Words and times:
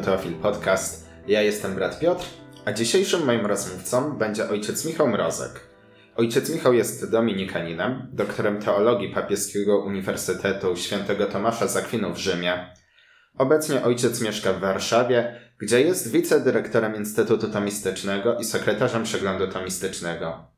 Teofil 0.00 0.34
Podcast. 0.34 1.08
Ja 1.26 1.42
jestem 1.42 1.74
brat 1.74 1.98
Piotr, 1.98 2.26
a 2.64 2.72
dzisiejszym 2.72 3.24
moim 3.24 3.46
rozmówcą 3.46 4.18
będzie 4.18 4.48
ojciec 4.48 4.84
Michał 4.84 5.08
Mrozek. 5.08 5.60
Ojciec 6.16 6.50
Michał 6.50 6.72
jest 6.72 7.10
dominikaninem, 7.10 8.08
doktorem 8.12 8.62
teologii 8.62 9.14
papieskiego 9.14 9.84
Uniwersytetu 9.84 10.76
Świętego 10.76 11.26
Tomasza 11.26 11.68
z 11.68 11.76
Akwinu 11.76 12.14
w 12.14 12.18
Rzymie. 12.18 12.74
Obecnie 13.38 13.82
ojciec 13.82 14.20
mieszka 14.20 14.52
w 14.52 14.60
Warszawie, 14.60 15.40
gdzie 15.58 15.80
jest 15.80 16.10
wicedyrektorem 16.10 16.96
Instytutu 16.96 17.48
Tomistycznego 17.48 18.38
i 18.38 18.44
sekretarzem 18.44 19.02
przeglądu 19.02 19.48
tomistycznego. 19.48 20.52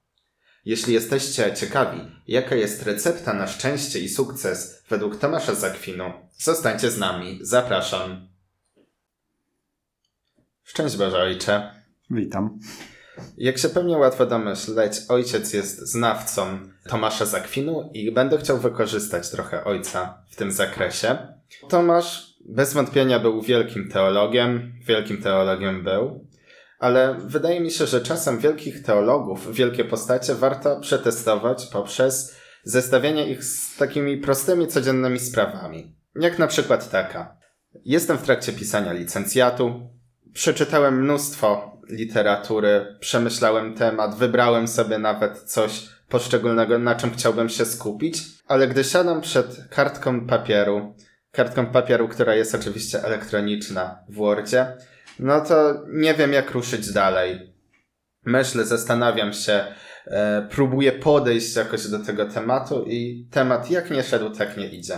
Jeśli 0.64 0.94
jesteście 0.94 1.54
ciekawi, 1.54 2.00
jaka 2.28 2.54
jest 2.54 2.82
recepta 2.82 3.32
na 3.32 3.46
szczęście 3.46 3.98
i 3.98 4.08
sukces 4.08 4.84
według 4.88 5.16
Tomasza 5.16 5.54
z 5.54 5.64
Akwinu, 5.64 6.12
zostańcie 6.38 6.90
z 6.90 6.98
nami. 6.98 7.38
Zapraszam. 7.42 8.33
Szczęść 10.64 10.96
Boże, 10.96 11.18
Ojcze. 11.18 11.70
Witam. 12.10 12.58
Jak 13.36 13.58
się 13.58 13.68
pewnie 13.68 13.98
łatwo 13.98 14.26
domyśleć, 14.26 14.92
ojciec 15.08 15.52
jest 15.52 15.78
znawcą 15.78 16.58
Tomasza 16.88 17.26
z 17.26 17.34
Akwinu 17.34 17.90
i 17.92 18.12
będę 18.12 18.38
chciał 18.38 18.58
wykorzystać 18.58 19.30
trochę 19.30 19.64
ojca 19.64 20.24
w 20.30 20.36
tym 20.36 20.52
zakresie. 20.52 21.18
Tomasz 21.68 22.34
bez 22.48 22.72
wątpienia 22.72 23.18
był 23.18 23.42
wielkim 23.42 23.90
teologiem, 23.90 24.72
wielkim 24.86 25.22
teologiem 25.22 25.84
był, 25.84 26.26
ale 26.78 27.16
wydaje 27.18 27.60
mi 27.60 27.70
się, 27.70 27.86
że 27.86 28.00
czasem 28.00 28.38
wielkich 28.38 28.82
teologów, 28.82 29.54
wielkie 29.54 29.84
postacie 29.84 30.34
warto 30.34 30.80
przetestować 30.80 31.66
poprzez 31.66 32.36
zestawienie 32.62 33.28
ich 33.28 33.44
z 33.44 33.76
takimi 33.76 34.18
prostymi, 34.18 34.66
codziennymi 34.66 35.18
sprawami. 35.18 35.96
Jak 36.14 36.38
na 36.38 36.46
przykład 36.46 36.90
taka. 36.90 37.36
Jestem 37.84 38.18
w 38.18 38.22
trakcie 38.22 38.52
pisania 38.52 38.92
licencjatu, 38.92 39.94
przeczytałem 40.34 41.02
mnóstwo 41.02 41.78
literatury, 41.88 42.96
przemyślałem 43.00 43.74
temat, 43.74 44.14
wybrałem 44.14 44.68
sobie 44.68 44.98
nawet 44.98 45.38
coś 45.38 45.88
poszczególnego, 46.08 46.78
na 46.78 46.94
czym 46.94 47.10
chciałbym 47.10 47.48
się 47.48 47.64
skupić, 47.64 48.22
ale 48.46 48.68
gdy 48.68 48.84
siadam 48.84 49.20
przed 49.20 49.68
kartką 49.70 50.26
papieru, 50.26 50.94
kartką 51.30 51.66
papieru, 51.66 52.08
która 52.08 52.34
jest 52.34 52.54
oczywiście 52.54 53.04
elektroniczna 53.04 53.98
w 54.08 54.14
Wordzie, 54.14 54.66
no 55.18 55.40
to 55.40 55.84
nie 55.88 56.14
wiem 56.14 56.32
jak 56.32 56.50
ruszyć 56.50 56.92
dalej. 56.92 57.54
Myślę, 58.24 58.64
zastanawiam 58.64 59.32
się, 59.32 59.64
e, 60.06 60.48
próbuję 60.50 60.92
podejść 60.92 61.56
jakoś 61.56 61.86
do 61.88 61.98
tego 61.98 62.24
tematu 62.24 62.84
i 62.86 63.28
temat 63.30 63.70
jak 63.70 63.90
nie 63.90 64.02
szedł, 64.02 64.30
tak 64.30 64.56
nie 64.56 64.68
idzie. 64.68 64.96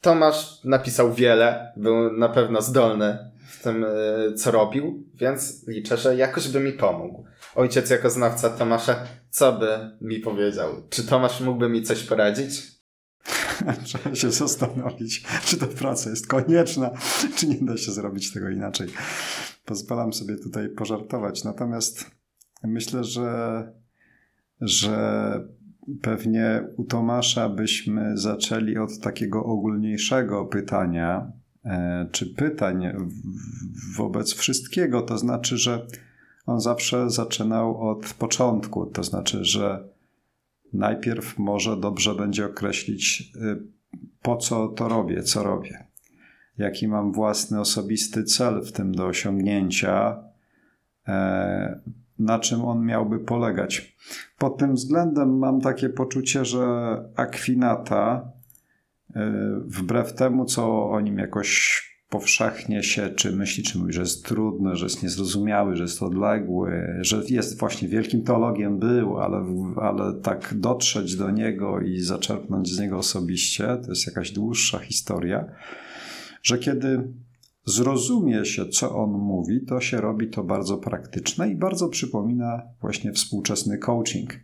Tomasz 0.00 0.64
napisał 0.64 1.12
wiele, 1.12 1.72
był 1.76 2.12
na 2.12 2.28
pewno 2.28 2.62
zdolny 2.62 3.29
w 3.60 3.62
tym, 3.62 3.84
e, 3.84 4.34
co 4.34 4.50
robił, 4.50 5.04
więc 5.14 5.66
liczę, 5.68 5.96
że 5.96 6.16
jakoś 6.16 6.48
by 6.48 6.60
mi 6.60 6.72
pomógł. 6.72 7.24
Ojciec 7.54 7.90
jako 7.90 8.10
znawca 8.10 8.50
Tomasza, 8.50 9.06
co 9.30 9.52
by 9.52 9.66
mi 10.00 10.20
powiedział? 10.20 10.70
Czy 10.90 11.06
Tomasz 11.06 11.40
mógłby 11.40 11.68
mi 11.68 11.82
coś 11.82 12.02
poradzić? 12.02 12.62
Trzeba 13.84 14.14
się 14.14 14.30
zastanowić, 14.30 15.24
czy 15.44 15.56
ta 15.56 15.66
praca 15.66 16.10
jest 16.10 16.26
konieczna, 16.26 16.90
czy 17.36 17.46
nie 17.46 17.58
da 17.60 17.76
się 17.76 17.92
zrobić 17.92 18.32
tego 18.32 18.50
inaczej. 18.50 18.88
Pozwalam 19.64 20.12
sobie 20.12 20.36
tutaj 20.36 20.68
pożartować. 20.68 21.44
Natomiast 21.44 22.10
myślę, 22.62 23.04
że, 23.04 23.62
że 24.60 25.32
pewnie 26.02 26.66
u 26.76 26.84
Tomasza 26.84 27.48
byśmy 27.48 28.18
zaczęli 28.18 28.78
od 28.78 28.98
takiego 29.00 29.44
ogólniejszego 29.44 30.46
pytania, 30.46 31.32
czy 32.12 32.26
pytań 32.26 32.86
wobec 33.96 34.32
wszystkiego. 34.34 35.02
To 35.02 35.18
znaczy, 35.18 35.58
że 35.58 35.86
on 36.46 36.60
zawsze 36.60 37.10
zaczynał 37.10 37.90
od 37.90 38.14
początku. 38.14 38.86
To 38.86 39.02
znaczy, 39.02 39.44
że 39.44 39.88
najpierw 40.72 41.38
może 41.38 41.76
dobrze 41.76 42.14
będzie 42.14 42.46
określić, 42.46 43.32
y, 43.36 43.62
po 44.22 44.36
co 44.36 44.68
to 44.68 44.88
robię, 44.88 45.22
co 45.22 45.42
robię, 45.42 45.86
jaki 46.58 46.88
mam 46.88 47.12
własny 47.12 47.60
osobisty 47.60 48.24
cel 48.24 48.62
w 48.62 48.72
tym 48.72 48.94
do 48.94 49.06
osiągnięcia, 49.06 50.22
e, 51.08 51.80
na 52.18 52.38
czym 52.38 52.64
on 52.64 52.86
miałby 52.86 53.18
polegać. 53.18 53.96
Pod 54.38 54.58
tym 54.58 54.74
względem 54.74 55.38
mam 55.38 55.60
takie 55.60 55.88
poczucie, 55.88 56.44
że 56.44 56.96
Akwinata, 57.16 58.32
wbrew 59.66 60.14
temu, 60.14 60.44
co 60.44 60.90
o 60.90 61.00
nim 61.00 61.18
jakoś 61.18 61.80
powszechnie 62.10 62.82
się, 62.82 63.10
czy 63.10 63.36
myśli, 63.36 63.62
czy 63.62 63.78
mówi, 63.78 63.92
że 63.92 64.00
jest 64.00 64.24
trudny, 64.24 64.76
że 64.76 64.86
jest 64.86 65.02
niezrozumiały, 65.02 65.76
że 65.76 65.82
jest 65.82 66.02
odległy, 66.02 66.98
że 67.00 67.22
jest 67.28 67.58
właśnie 67.58 67.88
wielkim 67.88 68.22
teologiem 68.22 68.78
był, 68.78 69.18
ale, 69.18 69.44
ale 69.76 70.20
tak 70.20 70.54
dotrzeć 70.58 71.16
do 71.16 71.30
niego 71.30 71.80
i 71.80 72.00
zaczerpnąć 72.00 72.68
z 72.68 72.80
niego 72.80 72.98
osobiście, 72.98 73.78
to 73.84 73.88
jest 73.88 74.06
jakaś 74.06 74.32
dłuższa 74.32 74.78
historia, 74.78 75.44
że 76.42 76.58
kiedy 76.58 77.12
zrozumie 77.64 78.44
się, 78.44 78.66
co 78.66 78.96
on 78.96 79.10
mówi, 79.10 79.60
to 79.66 79.80
się 79.80 80.00
robi 80.00 80.28
to 80.28 80.44
bardzo 80.44 80.78
praktyczne 80.78 81.50
i 81.50 81.56
bardzo 81.56 81.88
przypomina 81.88 82.62
właśnie 82.80 83.12
współczesny 83.12 83.78
coaching. 83.78 84.40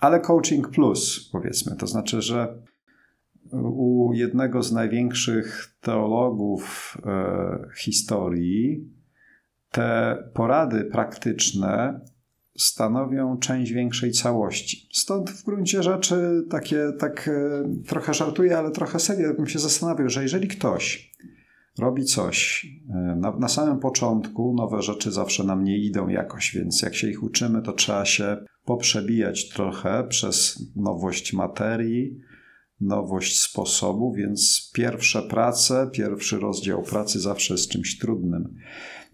Ale 0.00 0.20
coaching 0.20 0.68
plus, 0.68 1.28
powiedzmy, 1.32 1.76
to 1.76 1.86
znaczy, 1.86 2.22
że 2.22 2.62
u 3.52 4.12
jednego 4.14 4.62
z 4.62 4.72
największych 4.72 5.76
teologów 5.80 6.96
e, 7.06 7.68
historii 7.78 8.90
te 9.70 10.18
porady 10.34 10.84
praktyczne 10.84 12.00
stanowią 12.58 13.38
część 13.38 13.72
większej 13.72 14.12
całości. 14.12 14.88
Stąd 14.92 15.30
w 15.30 15.44
gruncie 15.44 15.82
rzeczy 15.82 16.42
takie, 16.50 16.92
tak 16.98 17.28
e, 17.28 17.64
trochę 17.86 18.14
żartuję, 18.14 18.58
ale 18.58 18.70
trochę 18.70 18.98
serio 18.98 19.34
bym 19.34 19.46
się 19.46 19.58
zastanawiał, 19.58 20.08
że 20.08 20.22
jeżeli 20.22 20.48
ktoś 20.48 21.12
robi 21.78 22.04
coś 22.04 22.66
e, 22.88 23.16
na, 23.16 23.36
na 23.36 23.48
samym 23.48 23.78
początku, 23.78 24.54
nowe 24.56 24.82
rzeczy 24.82 25.10
zawsze 25.10 25.44
nam 25.44 25.64
nie 25.64 25.78
idą 25.78 26.08
jakoś, 26.08 26.54
więc 26.54 26.82
jak 26.82 26.94
się 26.94 27.10
ich 27.10 27.22
uczymy, 27.22 27.62
to 27.62 27.72
trzeba 27.72 28.04
się 28.04 28.36
poprzebijać 28.64 29.48
trochę 29.48 30.04
przez 30.08 30.66
nowość 30.76 31.32
materii, 31.32 32.20
nowość 32.82 33.40
sposobu, 33.40 34.12
więc 34.12 34.70
pierwsze 34.74 35.22
prace, 35.22 35.90
pierwszy 35.92 36.38
rozdział 36.38 36.82
pracy 36.82 37.20
zawsze 37.20 37.54
jest 37.54 37.68
czymś 37.68 37.98
trudnym. 37.98 38.54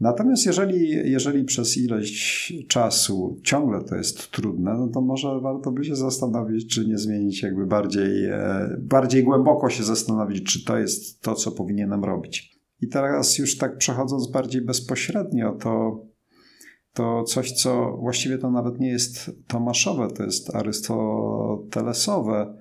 Natomiast 0.01 0.47
jeżeli, 0.47 0.91
jeżeli 0.91 1.45
przez 1.45 1.77
ileś 1.77 2.53
czasu 2.69 3.41
ciągle 3.45 3.85
to 3.85 3.97
jest 3.97 4.31
trudne, 4.31 4.75
no 4.79 4.89
to 4.89 5.01
może 5.01 5.41
warto 5.41 5.71
by 5.71 5.85
się 5.85 5.97
zastanowić, 5.97 6.75
czy 6.75 6.87
nie 6.87 6.99
zmienić 6.99 7.43
jakby 7.43 7.67
bardziej, 7.67 8.25
e, 8.25 8.77
bardziej 8.81 9.25
głęboko 9.25 9.71
się 9.71 9.85
zastanowić, 9.85 10.53
czy 10.53 10.65
to 10.65 10.79
jest 10.79 11.21
to, 11.21 11.35
co 11.35 11.51
powinienem 11.51 12.05
robić. 12.05 12.59
I 12.81 12.89
teraz 12.89 13.39
już 13.39 13.57
tak 13.57 13.79
przechodząc 13.79 14.31
bardziej 14.31 14.63
bezpośrednio, 14.63 15.53
to, 15.53 16.05
to 16.93 17.25
coś, 17.25 17.53
co 17.53 17.97
właściwie 18.01 18.39
to 18.39 18.51
nawet 18.51 18.81
nie 18.81 18.89
jest 18.89 19.31
Tomaszowe, 19.47 20.09
to 20.17 20.23
jest 20.23 20.55
arystotelesowe, 20.55 22.55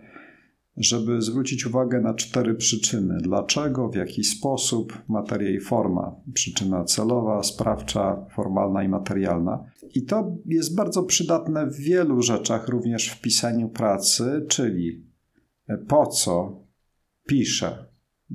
żeby 0.78 1.22
zwrócić 1.22 1.66
uwagę 1.66 2.02
na 2.02 2.14
cztery 2.14 2.56
przyczyny. 2.56 3.18
Dlaczego, 3.22 3.90
w 3.90 3.96
jaki 3.96 4.24
sposób, 4.24 5.02
materia 5.08 5.50
i 5.50 5.60
forma. 5.60 6.16
Przyczyna 6.34 6.84
celowa, 6.84 7.44
sprawcza, 7.44 8.26
formalna 8.36 8.84
i 8.84 8.90
materialna. 8.90 9.64
I 9.96 10.04
to 10.04 10.36
jest 10.46 10.76
bardzo 10.76 11.04
przydatne 11.04 11.68
w 11.68 11.76
wielu 11.76 12.22
rzeczach, 12.22 12.68
również 12.68 13.10
w 13.10 13.22
pisaniu 13.22 13.70
pracy, 13.70 14.46
czyli 14.50 15.06
po 15.88 16.08
co 16.08 16.64
piszę. 17.28 17.86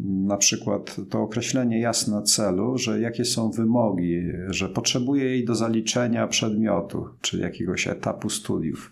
Na 0.05 0.37
przykład 0.37 0.97
to 1.11 1.23
określenie 1.23 1.81
jasne 1.81 2.23
celu, 2.23 2.79
że 2.79 3.01
jakie 3.01 3.25
są 3.25 3.51
wymogi, 3.51 4.23
że 4.49 4.69
potrzebuję 4.69 5.25
jej 5.25 5.45
do 5.45 5.55
zaliczenia 5.55 6.27
przedmiotu 6.27 7.05
czy 7.21 7.39
jakiegoś 7.39 7.87
etapu 7.87 8.31
studiów 8.31 8.92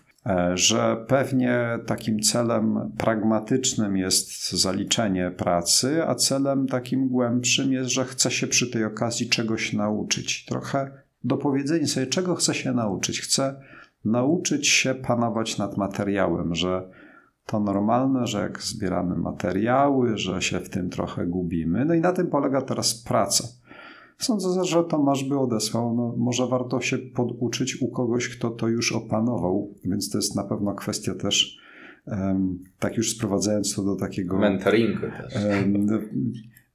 że 0.53 1.05
pewnie 1.07 1.79
takim 1.85 2.19
celem 2.19 2.91
pragmatycznym 2.97 3.97
jest 3.97 4.51
zaliczenie 4.51 5.31
pracy, 5.31 6.03
a 6.07 6.15
celem 6.15 6.67
takim 6.67 7.07
głębszym 7.07 7.73
jest, 7.73 7.89
że 7.89 8.05
chce 8.05 8.31
się 8.31 8.47
przy 8.47 8.71
tej 8.71 8.85
okazji 8.85 9.29
czegoś 9.29 9.73
nauczyć. 9.73 10.45
Trochę 10.45 10.91
dopowiedzenie 11.23 11.87
sobie, 11.87 12.07
czego 12.07 12.35
chce 12.35 12.53
się 12.53 12.71
nauczyć. 12.71 13.21
Chce 13.21 13.61
nauczyć 14.05 14.67
się 14.67 14.95
panować 14.95 15.57
nad 15.57 15.77
materiałem, 15.77 16.55
że 16.55 16.89
to 17.45 17.59
normalne, 17.59 18.27
że 18.27 18.39
jak 18.39 18.61
zbieramy 18.61 19.15
materiały, 19.15 20.17
że 20.17 20.41
się 20.41 20.59
w 20.59 20.69
tym 20.69 20.89
trochę 20.89 21.27
gubimy. 21.27 21.85
No 21.85 21.93
i 21.93 22.01
na 22.01 22.13
tym 22.13 22.27
polega 22.27 22.61
teraz 22.61 23.03
praca. 23.03 23.43
Sądzę, 24.21 24.63
że 24.63 24.83
Tomasz 24.83 25.23
by 25.23 25.39
odesłał. 25.39 25.95
No, 25.95 26.15
może 26.17 26.47
warto 26.47 26.81
się 26.81 26.97
poduczyć 26.97 27.81
u 27.81 27.87
kogoś, 27.87 28.29
kto 28.29 28.49
to 28.49 28.67
już 28.67 28.91
opanował, 28.91 29.73
więc 29.85 30.09
to 30.09 30.17
jest 30.17 30.35
na 30.35 30.43
pewno 30.43 30.75
kwestia 30.75 31.15
też, 31.15 31.57
tak 32.79 32.97
już 32.97 33.15
sprowadzając 33.15 33.75
to 33.75 33.83
do 33.83 33.95
takiego. 33.95 34.37
Mentoringu 34.37 35.01
też. 35.01 35.33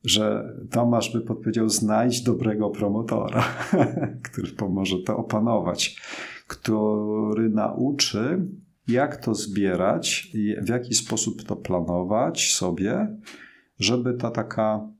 Że 0.04 0.54
Tomasz 0.70 1.12
by 1.12 1.20
podpowiedział: 1.20 1.68
znajdź 1.68 2.22
dobrego 2.22 2.70
promotora, 2.70 3.44
który 4.30 4.52
pomoże 4.52 4.96
to 5.06 5.16
opanować, 5.16 6.00
który 6.48 7.50
nauczy, 7.50 8.46
jak 8.88 9.16
to 9.16 9.34
zbierać 9.34 10.30
i 10.34 10.56
w 10.62 10.68
jaki 10.68 10.94
sposób 10.94 11.42
to 11.42 11.56
planować 11.56 12.52
sobie, 12.52 13.16
żeby 13.78 14.14
ta 14.14 14.30
taka 14.30 14.95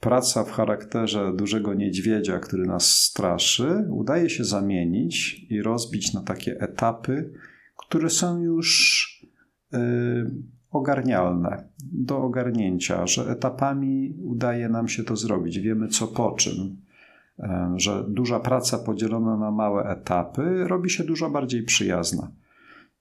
praca 0.00 0.44
w 0.44 0.50
charakterze 0.50 1.32
dużego 1.36 1.74
niedźwiedzia, 1.74 2.38
który 2.38 2.66
nas 2.66 2.90
straszy, 2.90 3.84
udaje 3.90 4.30
się 4.30 4.44
zamienić 4.44 5.46
i 5.50 5.62
rozbić 5.62 6.12
na 6.12 6.22
takie 6.22 6.60
etapy, 6.60 7.32
które 7.76 8.10
są 8.10 8.42
już 8.42 9.06
y, 9.74 9.78
ogarnialne 10.70 11.68
do 11.92 12.18
ogarnięcia, 12.18 13.06
że 13.06 13.30
etapami 13.30 14.16
udaje 14.22 14.68
nam 14.68 14.88
się 14.88 15.04
to 15.04 15.16
zrobić. 15.16 15.58
Wiemy 15.58 15.88
co 15.88 16.06
po 16.06 16.32
czym, 16.32 16.76
y, 17.38 17.44
że 17.76 18.04
duża 18.08 18.40
praca 18.40 18.78
podzielona 18.78 19.36
na 19.36 19.50
małe 19.50 19.84
etapy 19.84 20.64
robi 20.68 20.90
się 20.90 21.04
dużo 21.04 21.30
bardziej 21.30 21.62
przyjazna. 21.62 22.30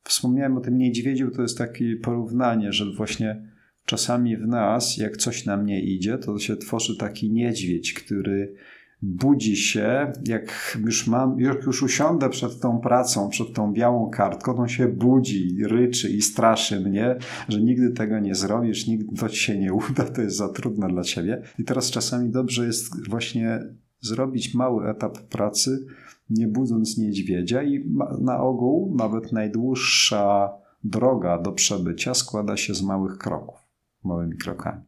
Wspomniałem 0.03 0.57
o 0.57 0.62
tym 0.62 0.77
niedźwiedziu, 0.77 1.31
to 1.31 1.41
jest 1.41 1.57
takie 1.57 1.95
porównanie, 1.95 2.74
że 2.74 2.86
właśnie 2.98 3.55
czasami 3.86 4.38
w 4.38 4.48
nas, 4.48 4.98
jak 4.98 5.18
coś 5.18 5.46
nam 5.46 5.66
nie 5.66 5.82
idzie, 5.82 6.18
to 6.18 6.40
się 6.40 6.58
tworzy 6.58 6.98
taki 6.98 7.32
niedźwiedź, 7.32 7.94
który 7.94 8.56
budzi 9.02 9.56
się, 9.56 10.12
jak 10.28 10.78
już 10.86 11.08
mam, 11.08 11.40
jak 11.40 11.64
już 11.64 11.84
usiądę 11.84 12.30
przed 12.30 12.60
tą 12.60 12.80
pracą, 12.80 13.30
przed 13.30 13.54
tą 13.54 13.74
białą 13.74 14.10
kartką, 14.10 14.56
to 14.56 14.68
się 14.68 14.88
budzi, 14.88 15.58
ryczy 15.64 16.10
i 16.10 16.22
straszy 16.22 16.80
mnie, 16.80 17.16
że 17.50 17.62
nigdy 17.62 17.90
tego 17.90 18.20
nie 18.20 18.36
zrobisz, 18.36 18.88
nigdy 18.88 19.16
to 19.16 19.30
ci 19.30 19.38
się 19.38 19.60
nie 19.60 19.74
uda, 19.74 20.04
to 20.04 20.22
jest 20.22 20.38
za 20.38 20.50
trudne 20.50 20.88
dla 20.88 21.04
ciebie. 21.04 21.42
I 21.60 21.64
teraz 21.64 21.92
czasami 21.92 22.30
dobrze 22.30 22.66
jest 22.66 23.10
właśnie 23.10 23.60
zrobić 24.02 24.54
mały 24.54 24.90
etap 24.90 25.18
pracy, 25.18 25.86
nie 26.30 26.48
budząc 26.48 26.98
niedźwiedzia 26.98 27.64
i 27.64 27.90
na 28.22 28.40
ogół 28.40 28.96
nawet 28.98 29.32
najdłuższa 29.32 30.50
droga 30.84 31.38
do 31.38 31.52
przebycia 31.52 32.14
składa 32.14 32.58
się 32.58 32.76
z 32.76 32.82
małych 32.82 33.18
kroków, 33.18 33.60
małymi 34.06 34.38
krokami. 34.38 34.81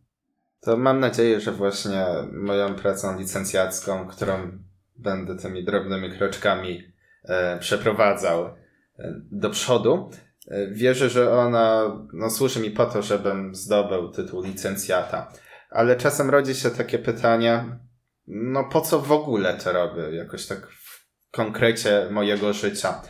To 0.60 0.78
mam 0.78 1.00
nadzieję, 1.00 1.40
że 1.42 1.52
właśnie 1.52 2.06
moją 2.34 2.76
pracą 2.76 3.20
licencjacką, 3.20 4.08
którą 4.08 4.52
będę 4.96 5.38
tymi 5.38 5.64
drobnymi 5.64 6.18
kroczkami 6.18 6.84
e, 7.24 7.60
przeprowadzał 7.60 8.46
e, 8.46 8.54
do 9.32 9.50
przodu, 9.50 10.10
e, 10.48 10.68
wierzę, 10.68 11.10
że 11.10 11.34
ona 11.34 11.98
no, 12.14 12.30
służy 12.30 12.60
mi 12.60 12.72
po 12.72 12.86
to, 12.86 13.02
żebym 13.02 13.56
zdobył 13.56 14.12
tytuł 14.12 14.44
licencjata. 14.44 15.32
Ale 15.70 15.96
czasem 15.96 16.30
rodzi 16.30 16.56
się 16.56 16.70
takie 16.70 17.00
pytanie, 17.00 17.64
no 18.28 18.64
po 18.64 18.82
co 18.82 19.00
w 19.00 19.12
ogóle 19.12 19.54
to 19.54 19.72
robię? 19.72 20.16
Jakoś 20.16 20.46
tak 20.46 20.68
w 20.68 21.08
konkrecie 21.32 22.08
mojego 22.12 22.54
życia. 22.54 23.02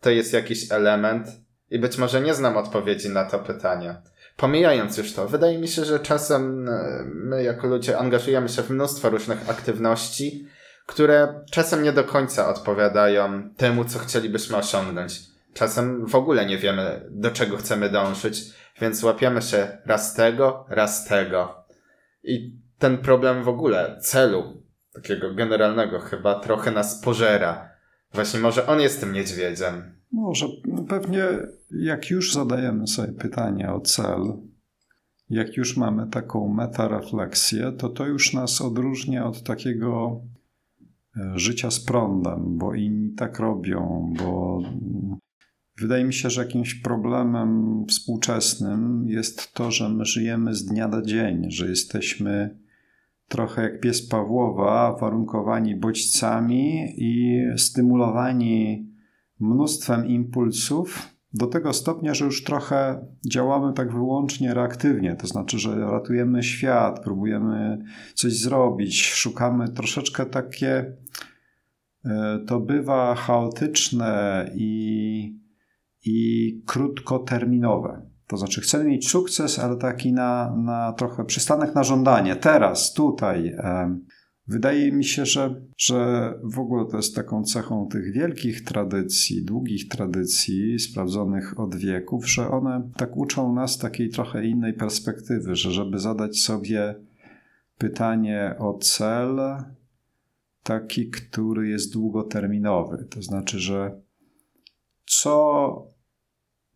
To 0.00 0.10
jest 0.10 0.32
jakiś 0.32 0.72
element 0.72 1.28
i 1.70 1.78
być 1.78 1.98
może 1.98 2.20
nie 2.20 2.34
znam 2.34 2.56
odpowiedzi 2.56 3.08
na 3.08 3.24
to 3.24 3.38
pytanie. 3.38 4.02
Pomijając 4.36 4.98
już 4.98 5.12
to, 5.12 5.28
wydaje 5.28 5.58
mi 5.58 5.68
się, 5.68 5.84
że 5.84 6.00
czasem 6.00 6.68
e, 6.68 7.04
my 7.04 7.42
jako 7.42 7.66
ludzie 7.66 7.98
angażujemy 7.98 8.48
się 8.48 8.62
w 8.62 8.70
mnóstwo 8.70 9.10
różnych 9.10 9.50
aktywności, 9.50 10.48
które 10.86 11.44
czasem 11.50 11.82
nie 11.82 11.92
do 11.92 12.04
końca 12.04 12.48
odpowiadają 12.48 13.50
temu, 13.56 13.84
co 13.84 13.98
chcielibyśmy 13.98 14.56
osiągnąć. 14.56 15.20
Czasem 15.54 16.06
w 16.06 16.14
ogóle 16.14 16.46
nie 16.46 16.58
wiemy, 16.58 17.06
do 17.10 17.30
czego 17.30 17.56
chcemy 17.56 17.90
dążyć, 17.90 18.42
więc 18.80 19.02
łapiemy 19.02 19.42
się 19.42 19.78
raz 19.86 20.14
tego, 20.14 20.66
raz 20.68 21.04
tego. 21.04 21.64
I 22.22 22.56
ten 22.78 22.98
problem 22.98 23.44
w 23.44 23.48
ogóle 23.48 23.98
celu, 24.00 24.62
takiego 24.94 25.34
generalnego, 25.34 26.00
chyba 26.00 26.40
trochę 26.40 26.70
nas 26.70 27.00
pożera. 27.00 27.70
Właśnie 28.12 28.40
może 28.40 28.66
on 28.66 28.80
jest 28.80 29.00
tym 29.00 29.12
niedźwiedziem. 29.12 29.95
Może. 30.12 30.46
Pewnie 30.88 31.24
jak 31.70 32.10
już 32.10 32.32
zadajemy 32.32 32.86
sobie 32.86 33.12
pytanie 33.12 33.72
o 33.72 33.80
cel, 33.80 34.32
jak 35.30 35.56
już 35.56 35.76
mamy 35.76 36.06
taką 36.06 36.48
metarefleksję, 36.48 37.72
to 37.72 37.88
to 37.88 38.06
już 38.06 38.32
nas 38.32 38.60
odróżnia 38.60 39.26
od 39.26 39.42
takiego 39.42 40.20
e, 41.16 41.38
życia 41.38 41.70
z 41.70 41.80
prądem, 41.80 42.58
bo 42.58 42.74
inni 42.74 43.14
tak 43.14 43.38
robią, 43.38 44.12
bo 44.18 44.62
wydaje 45.78 46.04
mi 46.04 46.14
się, 46.14 46.30
że 46.30 46.42
jakimś 46.42 46.74
problemem 46.74 47.84
współczesnym 47.88 49.08
jest 49.08 49.54
to, 49.54 49.70
że 49.70 49.88
my 49.88 50.04
żyjemy 50.04 50.54
z 50.54 50.64
dnia 50.64 50.88
na 50.88 51.02
dzień, 51.02 51.50
że 51.50 51.68
jesteśmy 51.68 52.58
trochę 53.28 53.62
jak 53.62 53.80
pies 53.80 54.08
Pawłowa, 54.08 54.96
warunkowani 55.00 55.76
bodźcami 55.76 56.94
i 56.96 57.42
stymulowani 57.56 58.86
mnóstwem 59.40 60.06
impulsów, 60.06 61.16
do 61.36 61.46
tego 61.46 61.72
stopnia, 61.72 62.14
że 62.14 62.24
już 62.24 62.44
trochę 62.44 63.06
działamy 63.26 63.72
tak 63.72 63.92
wyłącznie 63.92 64.54
reaktywnie, 64.54 65.16
to 65.16 65.26
znaczy, 65.26 65.58
że 65.58 65.76
ratujemy 65.76 66.42
świat, 66.42 67.00
próbujemy 67.00 67.84
coś 68.14 68.32
zrobić, 68.40 69.02
szukamy 69.06 69.68
troszeczkę 69.68 70.26
takie. 70.26 70.96
E, 72.04 72.38
to 72.46 72.60
bywa 72.60 73.14
chaotyczne 73.14 74.50
i, 74.54 75.38
i 76.04 76.62
krótkoterminowe. 76.66 78.02
To 78.26 78.36
znaczy, 78.36 78.60
chcemy 78.60 78.84
mieć 78.84 79.08
sukces, 79.08 79.58
ale 79.58 79.76
taki 79.76 80.12
na, 80.12 80.56
na 80.56 80.92
trochę 80.92 81.24
przystanek 81.24 81.74
na 81.74 81.84
żądanie. 81.84 82.36
Teraz, 82.36 82.92
tutaj. 82.92 83.56
Wydaje 84.48 84.92
mi 84.92 85.04
się, 85.04 85.26
że, 85.26 85.60
że 85.76 86.32
w 86.42 86.58
ogóle 86.58 86.84
to 86.90 86.96
jest 86.96 87.14
taką 87.14 87.44
cechą 87.44 87.88
tych 87.88 88.12
wielkich 88.12 88.64
tradycji, 88.64 89.44
długich 89.44 89.88
tradycji, 89.88 90.78
sprawdzonych 90.78 91.60
od 91.60 91.76
wieków, 91.76 92.30
że 92.30 92.48
one 92.48 92.90
tak 92.96 93.16
uczą 93.16 93.54
nas 93.54 93.78
takiej 93.78 94.10
trochę 94.10 94.46
innej 94.46 94.74
perspektywy, 94.74 95.56
że 95.56 95.70
żeby 95.70 95.98
zadać 95.98 96.38
sobie 96.38 96.94
pytanie 97.78 98.54
o 98.58 98.78
cel, 98.78 99.40
taki, 100.62 101.10
który 101.10 101.68
jest 101.68 101.92
długoterminowy. 101.92 103.06
To 103.10 103.22
znaczy, 103.22 103.58
że 103.58 104.00
co 105.06 105.86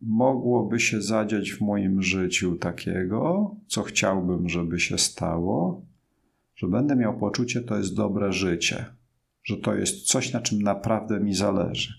mogłoby 0.01 0.79
się 0.79 1.01
zadziać 1.01 1.51
w 1.51 1.61
moim 1.61 2.01
życiu 2.01 2.55
takiego, 2.55 3.55
co 3.67 3.83
chciałbym, 3.83 4.49
żeby 4.49 4.79
się 4.79 4.97
stało, 4.97 5.85
że 6.61 6.67
będę 6.67 6.95
miał 6.95 7.17
poczucie, 7.17 7.61
to 7.61 7.77
jest 7.77 7.95
dobre 7.95 8.33
życie, 8.33 8.85
że 9.43 9.57
to 9.57 9.75
jest 9.75 10.01
coś, 10.05 10.33
na 10.33 10.41
czym 10.41 10.61
naprawdę 10.61 11.19
mi 11.19 11.33
zależy. 11.33 11.93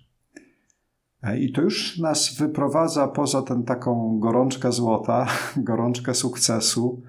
E, 1.22 1.38
I 1.38 1.52
to 1.52 1.62
już 1.62 1.98
nas 1.98 2.34
wyprowadza 2.34 3.08
poza 3.08 3.42
tę 3.42 3.62
taką 3.66 4.18
gorączkę 4.18 4.72
złota, 4.72 5.26
gorączkę 5.56 6.14
sukcesu, 6.14 7.02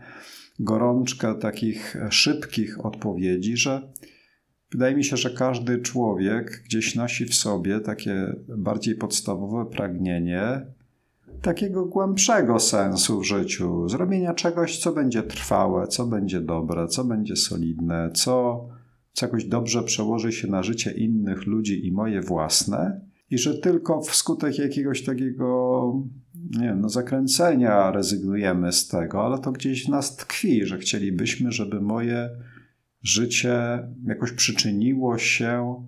gorączkę 0.59 1.35
takich 1.35 1.95
szybkich 2.09 2.85
odpowiedzi, 2.85 3.57
że 3.57 3.91
wydaje 4.71 4.95
mi 4.95 5.03
się, 5.03 5.17
że 5.17 5.29
każdy 5.29 5.77
człowiek 5.77 6.63
gdzieś 6.65 6.95
nosi 6.95 7.25
w 7.25 7.35
sobie 7.35 7.79
takie 7.79 8.35
bardziej 8.57 8.95
podstawowe 8.95 9.65
pragnienie 9.65 10.65
takiego 11.41 11.85
głębszego 11.85 12.59
sensu 12.59 13.19
w 13.19 13.23
życiu, 13.23 13.89
zrobienia 13.89 14.33
czegoś, 14.33 14.79
co 14.79 14.91
będzie 14.91 15.23
trwałe, 15.23 15.87
co 15.87 16.05
będzie 16.05 16.41
dobre, 16.41 16.87
co 16.87 17.03
będzie 17.03 17.35
solidne, 17.35 18.11
co, 18.13 18.65
co 19.11 19.25
jakoś 19.25 19.45
dobrze 19.45 19.83
przełoży 19.83 20.31
się 20.31 20.47
na 20.47 20.63
życie 20.63 20.91
innych 20.91 21.45
ludzi 21.45 21.87
i 21.87 21.91
moje 21.91 22.21
własne, 22.21 23.01
i 23.29 23.37
że 23.37 23.57
tylko 23.57 24.01
wskutek 24.01 24.59
jakiegoś 24.59 25.03
takiego 25.03 25.79
nie 26.51 26.67
wiem, 26.67 26.81
no 26.81 26.89
zakręcenia 26.89 27.91
rezygnujemy 27.91 28.71
z 28.71 28.87
tego, 28.87 29.25
ale 29.25 29.39
to 29.39 29.51
gdzieś 29.51 29.85
w 29.85 29.89
nas 29.89 30.15
tkwi, 30.15 30.65
że 30.65 30.77
chcielibyśmy, 30.77 31.51
żeby 31.51 31.81
moje 31.81 32.29
życie 33.01 33.87
jakoś 34.05 34.31
przyczyniło 34.31 35.17
się 35.17 35.83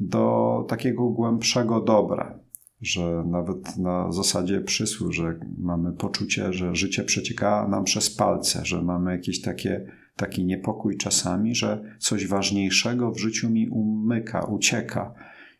do 0.00 0.64
takiego 0.68 1.08
głębszego 1.08 1.80
dobra 1.80 2.39
że 2.80 3.24
nawet 3.26 3.76
na 3.76 4.12
zasadzie 4.12 4.60
przysłu, 4.60 5.12
że 5.12 5.40
mamy 5.58 5.92
poczucie, 5.92 6.52
że 6.52 6.74
życie 6.74 7.04
przecieka 7.04 7.68
nam 7.68 7.84
przez 7.84 8.16
palce, 8.16 8.60
że 8.64 8.82
mamy 8.82 9.12
jakiś 9.12 9.40
takie, 9.40 9.86
taki 10.16 10.44
niepokój 10.44 10.96
czasami, 10.96 11.54
że 11.54 11.96
coś 11.98 12.26
ważniejszego 12.26 13.12
w 13.12 13.18
życiu 13.18 13.50
mi 13.50 13.68
umyka, 13.68 14.44
ucieka. 14.44 15.14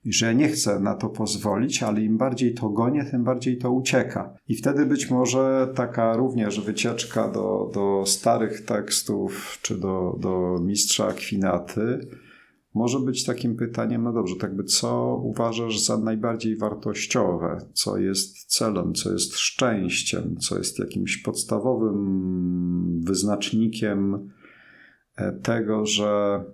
I 0.04 0.12
że 0.12 0.34
nie 0.34 0.48
chcę 0.48 0.80
na 0.80 0.94
to 0.94 1.08
pozwolić, 1.08 1.82
ale 1.82 2.00
im 2.00 2.18
bardziej 2.18 2.54
to 2.54 2.68
gonię, 2.68 3.04
tym 3.04 3.24
bardziej 3.24 3.58
to 3.58 3.72
ucieka. 3.72 4.34
I 4.48 4.56
wtedy 4.56 4.86
być 4.86 5.10
może 5.10 5.72
taka 5.74 6.16
również 6.16 6.60
wycieczka 6.60 7.28
do, 7.28 7.70
do 7.74 8.06
starych 8.06 8.64
tekstów, 8.64 9.58
czy 9.62 9.78
do, 9.78 10.16
do 10.20 10.58
mistrza 10.62 11.06
Akwinaty, 11.06 12.00
może 12.74 13.00
być 13.00 13.24
takim 13.24 13.56
pytaniem, 13.56 14.02
no 14.02 14.12
dobrze, 14.12 14.36
tak 14.36 14.56
by 14.56 14.64
co 14.64 15.20
uważasz 15.24 15.80
za 15.80 15.98
najbardziej 15.98 16.56
wartościowe, 16.56 17.58
co 17.72 17.98
jest 17.98 18.44
celem, 18.44 18.94
co 18.94 19.12
jest 19.12 19.36
szczęściem, 19.36 20.36
co 20.36 20.58
jest 20.58 20.78
jakimś 20.78 21.16
podstawowym 21.16 23.00
wyznacznikiem 23.04 24.30
e, 25.16 25.32
tego, 25.32 25.86
że, 25.86 26.44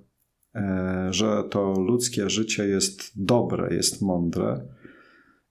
e, 0.55 1.09
że 1.11 1.45
to 1.51 1.81
ludzkie 1.81 2.31
życie 2.31 2.67
jest 2.69 3.13
dobre, 3.25 3.75
jest 3.75 4.03
mądre. 4.03 4.69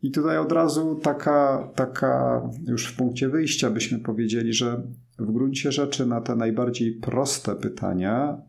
I 0.01 0.11
tutaj 0.11 0.37
od 0.37 0.51
razu 0.51 0.99
taka, 1.03 1.71
taka 1.75 2.41
już 2.67 2.87
w 2.87 2.97
punkcie 2.97 3.29
wyjścia 3.29 3.69
byśmy 3.69 3.99
powiedzieli, 3.99 4.53
że 4.53 4.87
w 5.19 5.31
gruncie 5.31 5.71
rzeczy 5.71 6.05
na 6.05 6.21
te 6.21 6.35
najbardziej 6.35 6.91
proste 6.91 7.55
pytania 7.55 8.41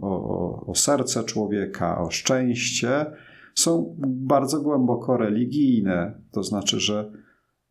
o, 0.00 0.66
o, 0.66 0.74
serce 0.74 1.24
człowieka, 1.24 2.00
o 2.00 2.10
szczęście, 2.10 3.06
są 3.54 3.96
bardzo 4.02 4.60
głęboko 4.60 5.16
religijne. 5.16 6.20
To 6.30 6.42
znaczy, 6.42 6.80
że 6.80 7.12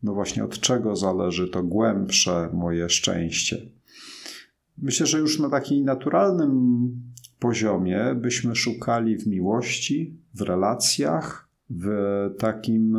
no 0.03 0.13
właśnie 0.13 0.43
od 0.43 0.59
czego 0.59 0.95
zależy 0.95 1.47
to 1.47 1.63
głębsze 1.63 2.49
moje 2.53 2.89
szczęście. 2.89 3.57
Myślę, 4.77 5.05
że 5.05 5.19
już 5.19 5.39
na 5.39 5.49
takim 5.49 5.85
naturalnym 5.85 6.91
poziomie 7.39 8.15
byśmy 8.21 8.55
szukali 8.55 9.17
w 9.17 9.27
miłości, 9.27 10.17
w 10.33 10.41
relacjach, 10.41 11.49
w 11.69 11.87
takim 12.39 12.97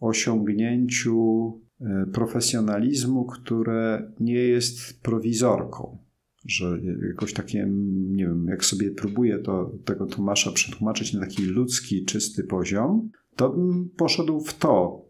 osiągnięciu 0.00 1.52
e, 1.80 2.06
profesjonalizmu, 2.12 3.24
które 3.24 4.12
nie 4.20 4.34
jest 4.34 5.02
prowizorką. 5.02 5.98
Że 6.48 6.78
jakoś 7.08 7.32
takie, 7.32 7.66
nie 8.10 8.26
wiem, 8.26 8.46
jak 8.48 8.64
sobie 8.64 8.90
próbuję 8.90 9.38
to, 9.38 9.72
tego 9.84 10.06
Tomasza 10.06 10.52
przetłumaczyć 10.52 11.12
na 11.12 11.20
taki 11.20 11.42
ludzki, 11.42 12.04
czysty 12.04 12.44
poziom, 12.44 13.10
to 13.36 13.50
bym 13.50 13.90
poszedł 13.96 14.40
w 14.40 14.54
to. 14.54 15.04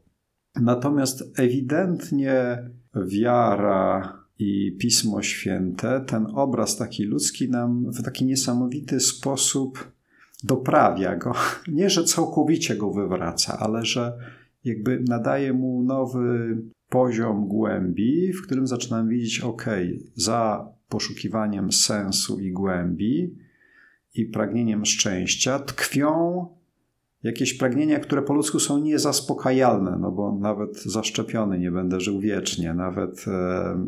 Natomiast 0.61 1.39
ewidentnie 1.39 2.59
wiara 3.07 4.19
i 4.39 4.77
Pismo 4.81 5.23
Święte, 5.23 6.05
ten 6.07 6.27
obraz 6.35 6.77
taki 6.77 7.05
ludzki 7.05 7.51
nam 7.51 7.93
w 7.93 8.03
taki 8.03 8.25
niesamowity 8.25 9.01
sposób 9.01 9.93
doprawia 10.45 11.17
go. 11.17 11.33
Nie, 11.69 11.91
że 11.91 12.05
całkowicie 12.05 12.77
go 12.77 12.91
wywraca, 12.91 13.59
ale 13.59 13.85
że 13.85 14.19
jakby 14.65 15.05
nadaje 15.09 15.53
mu 15.53 15.83
nowy 15.83 16.59
poziom 16.89 17.49
głębi, 17.49 18.33
w 18.33 18.43
którym 18.43 18.67
zaczynam 18.67 19.09
widzieć, 19.09 19.41
ok, 19.41 19.67
za 20.15 20.69
poszukiwaniem 20.89 21.73
sensu 21.73 22.41
i 22.41 22.53
głębi 22.53 23.37
i 24.15 24.25
pragnieniem 24.25 24.87
szczęścia 24.87 25.59
tkwią 25.59 26.47
jakieś 27.23 27.55
pragnienia, 27.55 27.99
które 28.01 28.23
po 28.23 28.35
ludzku 28.35 28.61
są 28.61 28.79
niezaspokajalne, 28.79 29.99
no 30.01 30.11
bo 30.11 30.39
nawet 30.41 30.83
zaszczepiony 30.83 31.59
nie 31.59 31.71
będę 31.71 32.01
żył 32.01 32.21
wiecznie, 32.21 32.75
nawet 32.75 33.25
e, 33.29 33.79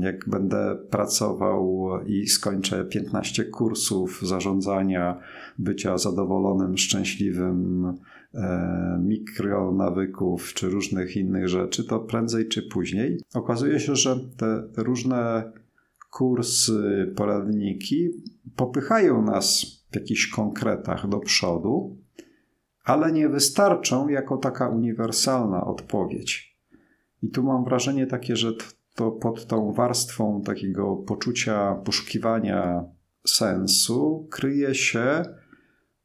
jak 0.00 0.28
będę 0.28 0.76
pracował 0.90 1.88
i 2.06 2.26
skończę 2.26 2.84
15 2.84 3.44
kursów 3.44 4.20
zarządzania, 4.22 5.20
bycia 5.58 5.98
zadowolonym, 5.98 6.78
szczęśliwym, 6.78 7.86
e, 8.34 9.00
mikronawyków 9.02 10.54
czy 10.54 10.68
różnych 10.68 11.16
innych 11.16 11.48
rzeczy, 11.48 11.84
to 11.84 12.00
prędzej 12.00 12.48
czy 12.48 12.62
później 12.62 13.20
okazuje 13.34 13.80
się, 13.80 13.96
że 13.96 14.16
te 14.36 14.62
różne 14.76 15.52
kursy, 16.14 17.12
poradniki 17.16 18.10
popychają 18.56 19.22
nas 19.22 19.66
w 19.90 19.96
jakichś 19.96 20.26
konkretach 20.26 21.08
do 21.08 21.18
przodu, 21.18 21.98
ale 22.84 23.12
nie 23.12 23.28
wystarczą 23.28 24.08
jako 24.08 24.36
taka 24.36 24.68
uniwersalna 24.68 25.64
odpowiedź. 25.64 26.58
I 27.22 27.30
tu 27.30 27.42
mam 27.42 27.64
wrażenie 27.64 28.06
takie, 28.06 28.36
że 28.36 28.52
to 28.94 29.10
pod 29.10 29.46
tą 29.46 29.72
warstwą 29.72 30.42
takiego 30.42 30.96
poczucia 30.96 31.74
poszukiwania 31.74 32.84
sensu 33.26 34.28
kryje 34.30 34.74
się 34.74 35.22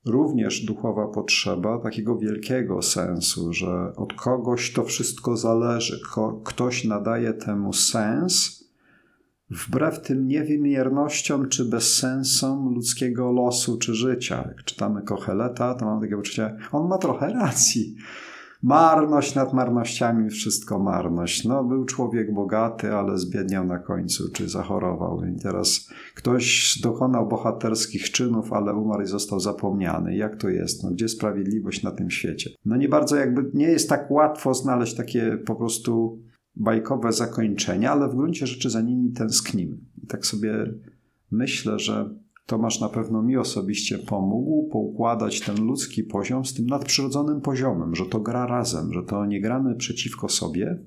również 0.05 0.65
duchowa 0.65 1.07
potrzeba 1.07 1.79
takiego 1.79 2.17
wielkiego 2.17 2.81
sensu, 2.81 3.53
że 3.53 3.93
od 3.95 4.13
kogoś 4.13 4.73
to 4.73 4.83
wszystko 4.83 5.37
zależy, 5.37 5.99
ktoś 6.43 6.85
nadaje 6.85 7.33
temu 7.33 7.73
sens 7.73 8.59
wbrew 9.51 10.01
tym 10.01 10.27
niewymiernościom 10.27 11.49
czy 11.49 11.65
bezsensom 11.65 12.73
ludzkiego 12.73 13.31
losu 13.31 13.77
czy 13.77 13.95
życia. 13.95 14.43
Jak 14.47 14.63
czytamy 14.63 15.01
Kocheleta, 15.01 15.73
to 15.73 15.85
mam 15.85 16.01
takie 16.01 16.15
poczucie, 16.15 16.55
on 16.71 16.87
ma 16.87 16.97
trochę 16.97 17.33
racji. 17.33 17.95
Marność 18.63 19.35
nad 19.35 19.53
marnościami, 19.53 20.29
wszystko 20.29 20.79
marność. 20.79 21.45
No, 21.45 21.63
był 21.63 21.85
człowiek 21.85 22.33
bogaty, 22.33 22.93
ale 22.93 23.17
zbiedniał 23.17 23.65
na 23.65 23.79
końcu, 23.79 24.31
czy 24.31 24.49
zachorował. 24.49 25.25
I 25.25 25.39
teraz 25.39 25.89
ktoś 26.15 26.79
dokonał 26.83 27.27
bohaterskich 27.27 28.11
czynów, 28.11 28.53
ale 28.53 28.73
umarł 28.73 29.03
i 29.03 29.05
został 29.05 29.39
zapomniany. 29.39 30.15
Jak 30.15 30.35
to 30.35 30.49
jest? 30.49 30.83
No, 30.83 30.91
gdzie 30.91 31.07
sprawiedliwość 31.07 31.83
na 31.83 31.91
tym 31.91 32.11
świecie? 32.11 32.49
No 32.65 32.77
nie 32.77 32.89
bardzo 32.89 33.15
jakby, 33.15 33.51
nie 33.53 33.67
jest 33.67 33.89
tak 33.89 34.11
łatwo 34.11 34.53
znaleźć 34.53 34.95
takie 34.95 35.37
po 35.45 35.55
prostu 35.55 36.19
bajkowe 36.55 37.11
zakończenia, 37.11 37.91
ale 37.91 38.09
w 38.09 38.15
gruncie 38.15 38.47
rzeczy 38.47 38.69
za 38.69 38.81
nimi 38.81 39.11
tęsknimy. 39.11 39.77
I 40.03 40.07
tak 40.07 40.25
sobie 40.25 40.73
myślę, 41.31 41.79
że 41.79 42.09
Tomasz 42.49 42.79
na 42.79 42.89
pewno 42.89 43.21
mi 43.23 43.37
osobiście 43.37 43.97
pomógł 43.97 44.69
poukładać 44.69 45.39
ten 45.39 45.65
ludzki 45.65 46.03
poziom 46.03 46.45
z 46.45 46.53
tym 46.53 46.65
nadprzyrodzonym 46.65 47.41
poziomem, 47.41 47.95
że 47.95 48.05
to 48.05 48.19
gra 48.19 48.47
razem, 48.47 48.93
że 48.93 49.03
to 49.03 49.25
nie 49.25 49.41
gramy 49.41 49.75
przeciwko 49.75 50.29
sobie, 50.29 50.79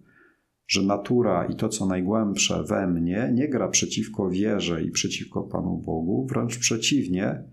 że 0.66 0.82
natura 0.82 1.44
i 1.44 1.56
to, 1.56 1.68
co 1.68 1.86
najgłębsze 1.86 2.62
we 2.62 2.86
mnie, 2.86 3.30
nie 3.34 3.48
gra 3.48 3.68
przeciwko 3.68 4.30
wierze 4.30 4.84
i 4.84 4.90
przeciwko 4.90 5.42
Panu 5.42 5.82
Bogu, 5.86 6.26
wręcz 6.26 6.58
przeciwnie. 6.58 7.44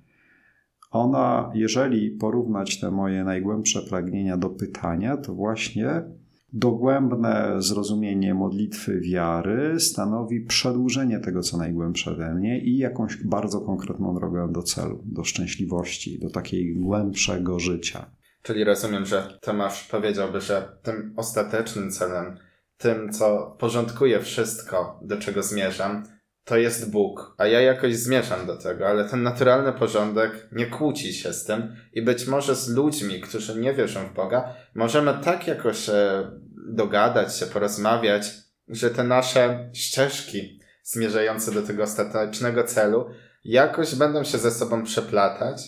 Ona, 0.92 1.52
jeżeli 1.56 2.12
porównać 2.12 2.80
te 2.80 2.92
moje 2.92 3.24
najgłębsze 3.24 3.82
pragnienia 3.82 4.38
do 4.38 4.50
pytania, 4.50 5.18
to 5.18 5.36
właśnie 5.36 6.04
Dogłębne 6.54 7.56
zrozumienie 7.58 8.34
modlitwy 8.34 9.00
wiary 9.00 9.80
stanowi 9.80 10.42
przedłużenie 10.42 11.20
tego, 11.20 11.42
co 11.42 11.58
najgłębsze 11.58 12.16
we 12.16 12.36
mnie 12.36 12.60
i 12.60 12.78
jakąś 12.78 13.18
bardzo 13.24 13.62
konkretną 13.62 14.16
drogę 14.16 14.52
do 14.52 14.64
celu, 14.64 15.04
do 15.06 15.24
szczęśliwości, 15.24 16.20
do 16.20 16.30
takiej 16.30 16.76
głębszego 16.76 17.60
życia. 17.60 18.12
Czyli 18.42 18.64
rozumiem, 18.64 19.06
że 19.06 19.38
Tomasz 19.42 19.88
powiedziałby, 19.88 20.42
że 20.42 20.78
tym 20.84 21.14
ostatecznym 21.18 21.92
celem, 21.92 22.38
tym, 22.78 23.12
co 23.12 23.56
porządkuje 23.60 24.20
wszystko, 24.20 25.00
do 25.04 25.18
czego 25.18 25.44
zmierzam, 25.44 26.04
to 26.50 26.58
jest 26.58 26.92
Bóg, 26.92 27.34
a 27.38 27.48
ja 27.48 27.62
jakoś 27.62 27.96
zmierzam 27.96 28.48
do 28.48 28.58
tego, 28.58 28.88
ale 28.88 29.06
ten 29.06 29.24
naturalny 29.24 29.74
porządek 29.74 30.48
nie 30.52 30.66
kłóci 30.66 31.14
się 31.14 31.34
z 31.34 31.46
tym 31.46 31.76
i 31.94 32.02
być 32.02 32.28
może 32.28 32.56
z 32.56 32.70
ludźmi, 32.70 33.22
którzy 33.22 33.60
nie 33.60 33.74
wierzą 33.74 34.08
w 34.08 34.14
Boga, 34.14 34.54
możemy 34.76 35.14
tak 35.24 35.48
jakoś 35.48 35.90
e, 35.90 36.32
dogadać 36.68 37.38
się, 37.38 37.46
porozmawiać, 37.46 38.32
że 38.68 38.90
te 38.90 39.04
nasze 39.04 39.70
ścieżki 39.74 40.60
zmierzające 40.84 41.52
do 41.52 41.62
tego 41.62 41.84
ostatecznego 41.84 42.64
celu 42.64 43.06
jakoś 43.44 43.96
będą 43.96 44.24
się 44.24 44.38
ze 44.38 44.52
sobą 44.52 44.84
przeplatać, 44.84 45.62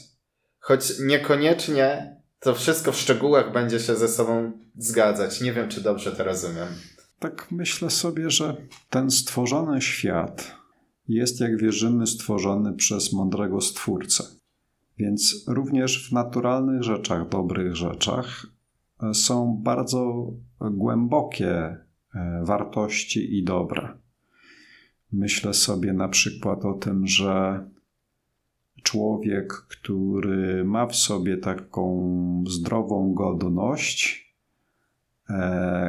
choć 0.60 1.00
niekoniecznie 1.00 2.16
to 2.40 2.56
wszystko 2.56 2.92
w 2.92 2.98
szczegółach 2.98 3.52
będzie 3.52 3.80
się 3.80 3.96
ze 3.96 4.08
sobą 4.08 4.52
zgadzać. 4.78 5.42
Nie 5.42 5.54
wiem, 5.54 5.70
czy 5.70 5.82
dobrze 5.82 6.12
to 6.12 6.24
rozumiem. 6.24 6.68
Tak 7.20 7.48
myślę 7.52 7.90
sobie, 7.90 8.30
że 8.30 8.56
ten 8.90 9.12
stworzony 9.12 9.82
świat 9.82 10.61
jest, 11.08 11.40
jak 11.40 11.58
wierzymy, 11.58 12.08
stworzony 12.08 12.74
przez 12.74 13.14
mądrego 13.14 13.62
Stwórcę. 13.62 14.24
Więc 14.98 15.46
również 15.48 16.10
w 16.10 16.12
naturalnych 16.12 16.84
rzeczach, 16.84 17.30
dobrych 17.30 17.76
rzeczach, 17.76 18.48
e, 19.04 19.14
są 19.14 19.62
bardzo 19.64 20.32
głębokie 20.62 21.50
e, 21.50 21.78
wartości 22.44 23.38
i 23.38 23.44
dobra. 23.44 23.98
Myślę 25.12 25.54
sobie 25.54 25.94
na 25.94 26.08
przykład 26.08 26.66
o 26.66 26.74
tym, 26.74 27.08
że 27.08 27.66
człowiek, 28.84 29.54
który 29.54 30.64
ma 30.64 30.88
w 30.88 30.96
sobie 30.96 31.38
taką 31.38 32.44
zdrową 32.48 33.14
godność, 33.14 34.31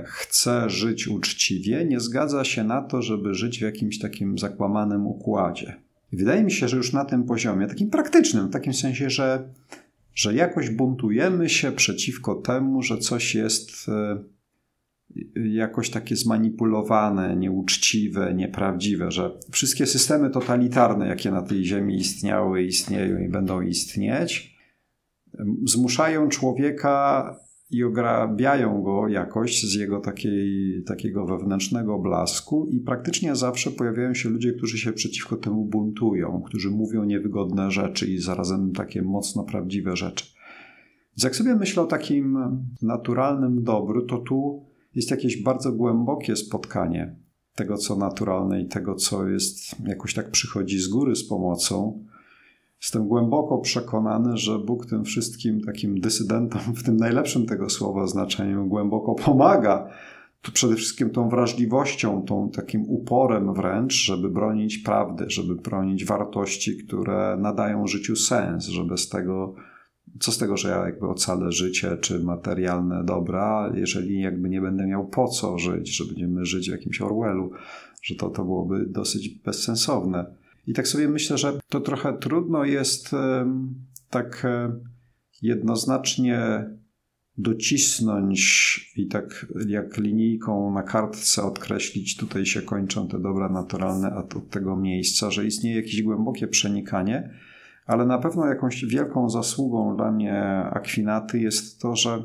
chce 0.05 0.71
żyć 0.71 1.09
uczciwie, 1.09 1.85
nie 1.85 2.01
zgadza 2.01 2.45
się 2.45 2.65
na 2.65 2.83
to, 2.83 3.03
żeby 3.03 3.35
żyć 3.35 3.59
w 3.59 3.63
jakimś 3.63 3.99
takim 3.99 4.39
zakłamanym 4.39 5.07
układzie. 5.07 5.77
I 6.13 6.17
wydaje 6.17 6.45
mi 6.45 6.53
się, 6.53 6.69
że 6.69 6.77
już 6.77 6.93
na 6.93 7.05
tym 7.05 7.25
poziomie, 7.25 7.67
takim 7.67 7.91
praktycznym, 7.91 8.49
w 8.49 8.53
takim 8.53 8.75
sensie, 8.75 9.11
że, 9.11 9.49
że 10.15 10.35
jakoś 10.35 10.71
buntujemy 10.71 11.49
się 11.49 11.73
przeciwko 11.73 12.35
temu, 12.35 12.83
że 12.83 12.99
coś 12.99 13.35
jest 13.35 13.89
e, 13.89 14.23
jakoś 15.37 15.91
takie 15.91 16.17
zmanipulowane, 16.17 17.37
nieuczciwe, 17.37 18.35
nieprawdziwe, 18.35 19.11
że 19.11 19.31
wszystkie 19.51 19.87
systemy 19.87 20.31
totalitarne, 20.31 21.09
jakie 21.09 21.31
na 21.31 21.43
tej 21.43 21.65
ziemi 21.65 21.97
istniały, 21.97 22.63
istnieją 22.63 23.19
i 23.19 23.29
będą 23.29 23.61
istnieć, 23.61 24.57
zmuszają 25.65 26.29
człowieka 26.29 27.37
i 27.73 27.85
ograbiają 27.85 28.83
go 28.83 29.09
jakoś 29.09 29.63
z 29.63 29.75
jego 29.75 30.01
takiej, 30.01 30.83
takiego 30.87 31.27
wewnętrznego 31.27 31.99
blasku 31.99 32.67
i 32.71 32.81
praktycznie 32.81 33.37
zawsze 33.37 33.71
pojawiają 33.71 34.15
się 34.15 34.29
ludzie, 34.29 34.53
którzy 34.53 34.79
się 34.79 34.93
przeciwko 34.93 35.37
temu 35.37 35.65
buntują, 35.65 36.43
którzy 36.47 36.71
mówią 36.71 37.05
niewygodne 37.05 37.71
rzeczy 37.71 38.07
i 38.07 38.19
zarazem 38.19 38.73
takie 38.73 39.03
mocno 39.03 39.45
prawdziwe 39.45 39.97
rzeczy. 39.97 40.25
Więc 41.11 41.25
jak 41.25 41.37
sobie 41.37 41.55
myślę 41.55 41.83
o 41.83 41.87
takim 41.87 42.39
naturalnym 42.83 43.63
dobru, 43.63 44.07
to 44.07 44.19
tu 44.19 44.67
jest 44.95 45.11
jakieś 45.11 45.43
bardzo 45.43 45.73
głębokie 45.73 46.37
spotkanie 46.37 47.17
tego, 47.55 47.77
co 47.77 47.97
naturalne 47.97 48.63
i 48.63 48.69
tego, 48.69 48.95
co 48.95 49.29
jest 49.29 49.87
jakoś 49.87 50.15
tak 50.15 50.31
przychodzi 50.31 50.79
z 50.79 50.89
góry 50.89 51.17
z 51.17 51.29
pomocą. 51.29 52.05
Jestem 52.83 53.09
głęboko 53.09 53.59
przekonany, 53.59 54.37
że 54.37 54.59
Bóg 54.59 54.87
tym 54.87 55.05
wszystkim 55.05 55.61
takim 55.61 56.01
dysydentom, 56.01 56.61
w 56.61 56.83
tym 56.83 56.97
najlepszym 56.97 57.47
tego 57.47 57.71
słowa 57.71 58.07
znaczeniu, 58.07 58.67
głęboko 58.67 59.15
pomaga. 59.15 59.89
To 60.43 60.53
przede 60.53 60.77
wszystkim 60.77 61.11
tą 61.11 61.29
wrażliwością, 61.29 62.23
tą 62.23 62.51
takim 62.51 62.85
uporem 62.89 63.55
wręcz, 63.55 63.93
żeby 63.93 64.31
bronić 64.31 64.79
prawdy, 64.79 65.25
żeby 65.29 65.55
bronić 65.55 66.05
wartości, 66.05 66.77
które 66.77 67.37
nadają 67.41 67.87
życiu 67.87 68.17
sens, 68.17 68.67
żeby 68.67 68.99
z 68.99 69.09
tego 69.09 69.55
co 70.21 70.33
z 70.33 70.39
tego, 70.39 70.57
że 70.57 70.69
ja 70.69 70.87
jakby 70.87 71.09
ocalę 71.09 71.53
życie 71.53 71.97
czy 72.01 72.25
materialne 72.25 73.05
dobra, 73.05 73.73
jeżeli 73.75 74.21
jakby 74.21 74.49
nie 74.49 74.61
będę 74.61 74.87
miał 74.87 75.07
po 75.07 75.29
co 75.29 75.59
żyć, 75.59 75.97
że 75.97 76.05
będziemy 76.05 76.45
żyć 76.45 76.69
w 76.69 76.73
jakimś 76.73 77.01
Orwellu, 77.01 77.51
że 78.03 78.15
to, 78.15 78.31
to 78.31 78.45
byłoby 78.45 78.87
dosyć 78.87 79.29
bezsensowne. 79.29 80.42
I 80.67 80.73
tak 80.73 80.89
sobie 80.89 81.09
myślę, 81.09 81.39
że 81.39 81.59
to 81.69 81.81
trochę 81.81 82.19
trudno 82.19 82.65
jest 82.65 83.11
tak 84.11 84.45
e, 84.45 84.73
jednoznacznie 85.43 86.65
docisnąć 87.39 88.93
i 88.97 89.07
tak 89.07 89.47
jak 89.67 89.97
linijką 89.97 90.75
na 90.75 90.83
kartce 90.83 91.43
odkreślić, 91.43 92.17
tutaj 92.17 92.47
się 92.47 92.63
kończą 92.63 93.09
te 93.09 93.21
dobra 93.21 93.49
naturalne, 93.49 94.17
od 94.17 94.51
tego 94.51 94.77
miejsca, 94.77 95.31
że 95.31 95.47
istnieje 95.47 95.77
jakieś 95.77 96.03
głębokie 96.03 96.49
przenikanie 96.49 97.31
ale 97.87 98.07
na 98.07 98.19
pewno 98.19 98.47
jakąś 98.47 98.85
wielką 98.85 99.31
zasługą 99.31 99.97
dla 99.97 100.13
mnie 100.13 100.43
Akwinaty 100.71 101.41
jest 101.41 101.81
to, 101.81 101.97
że, 101.97 102.23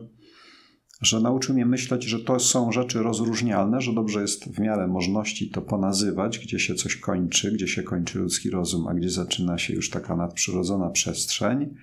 że 1.01 1.19
nauczył 1.19 1.55
mnie 1.55 1.65
myśleć, 1.65 2.03
że 2.03 2.19
to 2.19 2.39
są 2.39 2.71
rzeczy 2.71 3.03
rozróżnialne, 3.03 3.81
że 3.81 3.93
dobrze 3.93 4.21
jest 4.21 4.55
w 4.55 4.59
miarę 4.59 4.87
możliwości 4.87 5.49
to 5.49 5.61
ponazywać, 5.61 6.39
gdzie 6.39 6.59
się 6.59 6.75
coś 6.75 6.95
kończy, 6.95 7.51
gdzie 7.51 7.67
się 7.67 7.83
kończy 7.83 8.19
ludzki 8.19 8.49
rozum, 8.49 8.87
a 8.87 8.93
gdzie 8.93 9.09
zaczyna 9.09 9.57
się 9.57 9.73
już 9.73 9.89
taka 9.89 10.15
nadprzyrodzona 10.15 10.89
przestrzeń 10.89 11.75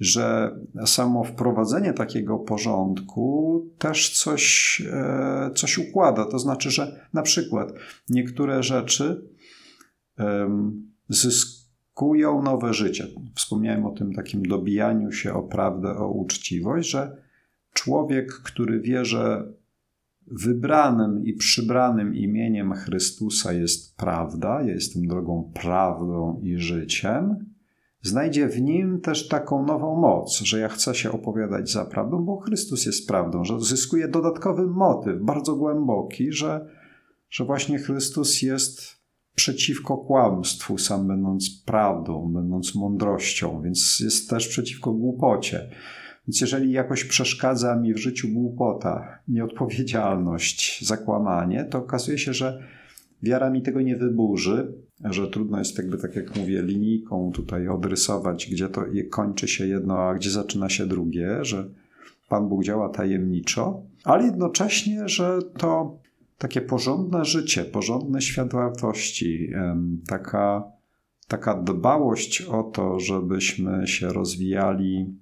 że 0.00 0.56
samo 0.86 1.24
wprowadzenie 1.24 1.92
takiego 1.92 2.38
porządku 2.38 3.60
też 3.78 4.10
coś, 4.10 4.82
e, 4.92 5.50
coś 5.54 5.78
układa. 5.78 6.24
To 6.24 6.38
znaczy, 6.38 6.70
że 6.70 7.06
na 7.12 7.22
przykład 7.22 7.72
niektóre 8.08 8.62
rzeczy 8.62 9.28
zyskują 11.08 11.64
kują 11.94 12.42
nowe 12.42 12.74
życie. 12.74 13.06
Wspomniałem 13.34 13.86
o 13.86 13.90
tym 13.90 14.12
takim 14.12 14.42
dobijaniu 14.42 15.12
się 15.12 15.34
o 15.34 15.42
prawdę, 15.42 15.96
o 15.96 16.08
uczciwość, 16.08 16.90
że 16.90 17.23
człowiek, 17.74 18.32
który 18.32 18.80
wie, 18.80 19.04
że 19.04 19.52
wybranym 20.26 21.24
i 21.24 21.32
przybranym 21.32 22.14
imieniem 22.14 22.72
Chrystusa 22.72 23.52
jest 23.52 23.96
prawda, 23.96 24.62
ja 24.62 24.74
jestem 24.74 25.06
drogą 25.06 25.52
prawdą 25.54 26.40
i 26.42 26.58
życiem, 26.58 27.36
znajdzie 28.02 28.48
w 28.48 28.62
nim 28.62 29.00
też 29.00 29.28
taką 29.28 29.66
nową 29.66 30.00
moc, 30.00 30.40
że 30.40 30.58
ja 30.58 30.68
chcę 30.68 30.94
się 30.94 31.12
opowiadać 31.12 31.70
za 31.70 31.84
prawdą, 31.84 32.24
bo 32.24 32.36
Chrystus 32.36 32.86
jest 32.86 33.08
prawdą, 33.08 33.44
że 33.44 33.60
zyskuje 33.60 34.08
dodatkowy 34.08 34.66
motyw, 34.66 35.22
bardzo 35.22 35.56
głęboki, 35.56 36.32
że, 36.32 36.68
że 37.30 37.44
właśnie 37.44 37.78
Chrystus 37.78 38.42
jest 38.42 39.04
przeciwko 39.34 39.96
kłamstwu, 39.96 40.78
sam 40.78 41.08
będąc 41.08 41.62
prawdą, 41.66 42.32
będąc 42.32 42.74
mądrością, 42.74 43.62
więc 43.62 44.00
jest 44.00 44.30
też 44.30 44.48
przeciwko 44.48 44.92
głupocie. 44.92 45.70
Więc 46.28 46.40
jeżeli 46.40 46.72
jakoś 46.72 47.04
przeszkadza 47.04 47.76
mi 47.76 47.94
w 47.94 47.98
życiu 47.98 48.28
głupota, 48.28 49.18
nieodpowiedzialność, 49.28 50.86
zakłamanie, 50.86 51.64
to 51.64 51.78
okazuje 51.78 52.18
się, 52.18 52.34
że 52.34 52.62
wiara 53.22 53.50
mi 53.50 53.62
tego 53.62 53.80
nie 53.80 53.96
wyburzy, 53.96 54.72
że 55.04 55.28
trudno 55.28 55.58
jest 55.58 55.78
jakby, 55.78 55.98
tak 55.98 56.16
jak 56.16 56.36
mówię, 56.36 56.62
linijką 56.62 57.32
tutaj 57.34 57.68
odrysować, 57.68 58.50
gdzie 58.50 58.68
to 58.68 58.84
kończy 59.10 59.48
się 59.48 59.66
jedno, 59.66 59.98
a 59.98 60.14
gdzie 60.14 60.30
zaczyna 60.30 60.68
się 60.68 60.86
drugie, 60.86 61.44
że 61.44 61.68
Pan 62.28 62.48
Bóg 62.48 62.64
działa 62.64 62.88
tajemniczo, 62.88 63.82
ale 64.04 64.24
jednocześnie, 64.24 65.08
że 65.08 65.38
to 65.58 65.98
takie 66.38 66.60
porządne 66.60 67.24
życie, 67.24 67.64
porządny 67.64 68.22
świat 68.22 68.52
wartości, 68.52 69.50
taka, 70.06 70.64
taka 71.28 71.62
dbałość 71.62 72.42
o 72.42 72.62
to, 72.62 73.00
żebyśmy 73.00 73.86
się 73.86 74.08
rozwijali 74.08 75.14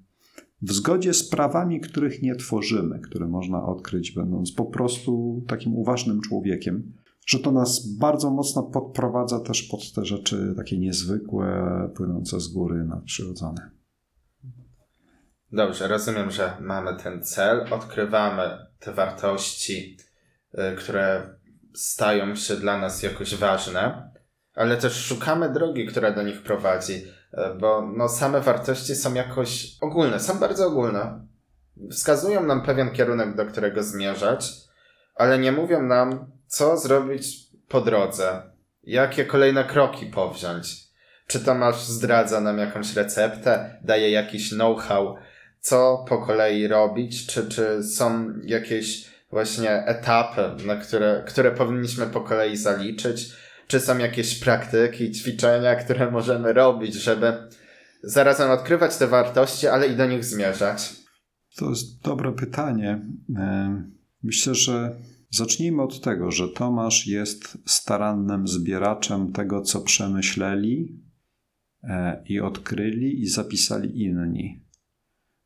w 0.63 0.73
zgodzie 0.73 1.15
z 1.15 1.29
prawami, 1.29 1.81
których 1.81 2.23
nie 2.23 2.37
tworzymy, 2.37 3.01
które 3.01 3.27
można 3.27 3.65
odkryć, 3.65 4.13
będąc 4.13 4.53
po 4.53 4.65
prostu 4.65 5.43
takim 5.49 5.77
uważnym 5.77 6.21
człowiekiem, 6.21 6.93
że 7.27 7.39
to 7.39 7.53
nas 7.53 7.87
bardzo 7.87 8.31
mocno 8.31 8.63
podprowadza 8.63 9.41
też 9.41 9.63
pod 9.63 9.93
te 9.93 10.05
rzeczy 10.05 10.55
takie 10.57 10.79
niezwykłe, 10.79 11.69
płynące 11.97 12.41
z 12.41 12.49
góry, 12.49 12.85
nadprzyrodzone. 12.85 13.71
Dobrze, 15.53 15.89
rozumiem, 15.89 16.31
że 16.31 16.57
mamy 16.61 16.97
ten 17.03 17.23
cel, 17.23 17.67
odkrywamy 17.71 18.43
te 18.79 18.93
wartości, 18.93 19.97
E, 20.55 20.75
które 20.75 21.23
stają 21.75 22.37
się 22.37 22.57
dla 22.57 22.79
nas 22.79 23.03
jakoś 23.03 23.35
ważne, 23.35 24.11
ale 24.55 24.77
też 24.77 24.93
szukamy 24.93 25.53
drogi, 25.53 25.87
która 25.87 26.13
do 26.13 26.23
nich 26.23 26.43
prowadzi, 26.43 27.05
bo 27.61 27.93
no, 27.97 28.09
same 28.09 28.41
wartości 28.41 28.95
są 28.95 29.15
jakoś 29.15 29.77
ogólne, 29.81 30.21
są 30.21 30.39
bardzo 30.39 30.67
ogólne. 30.67 31.27
Wskazują 31.91 32.43
nam 32.43 32.63
pewien 32.63 32.91
kierunek, 32.91 33.37
do 33.37 33.47
którego 33.47 33.83
zmierzać, 33.83 34.53
ale 35.15 35.39
nie 35.39 35.53
mówią 35.53 35.83
nam, 35.83 36.27
co 36.47 36.77
zrobić 36.77 37.39
po 37.69 37.81
drodze, 37.81 38.43
jakie 38.85 39.25
kolejne 39.25 39.65
kroki 39.65 40.07
powziąć. 40.07 40.93
Czy 41.27 41.41
Tomasz 41.41 41.85
zdradza 41.85 42.41
nam 42.41 42.59
jakąś 42.59 42.97
receptę, 42.97 43.79
daje 43.83 44.11
jakiś 44.11 44.51
know-how, 44.51 45.17
co 45.61 46.05
po 46.09 46.19
kolei 46.19 46.69
robić, 46.69 47.27
czy, 47.27 47.49
czy 47.49 47.83
są 47.83 48.33
jakieś 48.45 49.11
właśnie 49.31 49.71
etapy, 49.71 50.51
na 50.67 50.77
które, 50.77 51.25
które 51.27 51.51
powinniśmy 51.51 52.07
po 52.07 52.21
kolei 52.21 52.57
zaliczyć? 52.57 53.33
Czy 53.67 53.81
są 53.81 53.99
jakieś 53.99 54.41
praktyki, 54.41 55.13
ćwiczenia, 55.13 55.77
które 55.77 56.11
możemy 56.11 56.53
robić, 56.53 56.95
żeby 56.95 57.33
zarazem 58.03 58.51
odkrywać 58.51 58.97
te 58.97 59.07
wartości, 59.07 59.67
ale 59.67 59.89
i 59.89 59.97
do 59.97 60.07
nich 60.07 60.25
zmierzać? 60.25 60.93
To 61.57 61.71
jest 61.71 62.03
dobre 62.03 62.33
pytanie. 62.33 63.07
E, 63.37 63.83
myślę, 64.23 64.55
że 64.55 64.97
zacznijmy 65.31 65.83
od 65.83 66.01
tego, 66.01 66.31
że 66.31 66.49
Tomasz 66.49 67.07
jest 67.07 67.59
starannym 67.67 68.49
zbieraczem 68.49 69.33
tego, 69.33 69.61
co 69.61 69.81
przemyśleli 69.81 71.03
e, 71.83 72.23
i 72.29 72.41
odkryli 72.41 73.23
i 73.23 73.27
zapisali 73.27 74.03
inni 74.03 74.63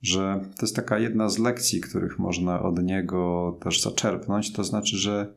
że 0.03 0.41
to 0.57 0.67
jest 0.67 0.77
taka 0.77 0.99
jedna 0.99 1.29
z 1.29 1.39
lekcji, 1.39 1.81
których 1.81 2.19
można 2.19 2.63
od 2.63 2.83
niego 2.83 3.53
też 3.63 3.83
zaczerpnąć, 3.83 4.53
to 4.53 4.65
znaczy, 4.65 4.97
że 4.97 5.35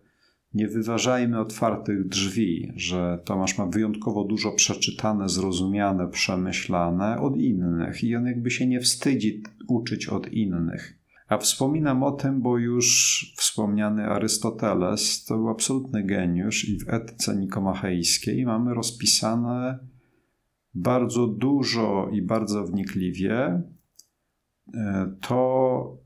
nie 0.53 0.67
wyważajmy 0.67 1.39
otwartych 1.39 2.07
drzwi, 2.07 2.71
że 2.75 3.19
Tomasz 3.25 3.57
ma 3.57 3.65
wyjątkowo 3.65 4.23
dużo 4.23 4.51
przeczytane, 4.51 5.29
zrozumiane, 5.29 6.07
przemyślane 6.07 7.21
od 7.21 7.37
innych 7.37 8.03
i 8.03 8.15
on 8.15 8.25
jakby 8.25 8.51
się 8.51 8.67
nie 8.67 8.79
wstydzi 8.79 9.43
uczyć 9.67 10.07
od 10.07 10.33
innych. 10.33 10.99
A 11.27 11.37
wspominam 11.37 12.03
o 12.03 12.11
tym, 12.11 12.41
bo 12.41 12.57
już 12.57 13.33
wspomniany 13.37 14.05
Arystoteles 14.05 15.25
to 15.25 15.35
był 15.35 15.49
absolutny 15.49 16.03
geniusz 16.03 16.69
i 16.69 16.79
w 16.79 16.89
etyce 16.89 17.35
nikomachejskiej 17.35 18.45
mamy 18.45 18.73
rozpisane 18.73 19.79
bardzo 20.73 21.27
dużo 21.27 22.09
i 22.13 22.21
bardzo 22.21 22.65
wnikliwie 22.65 23.61
E, 24.73 25.15
to 25.21 25.97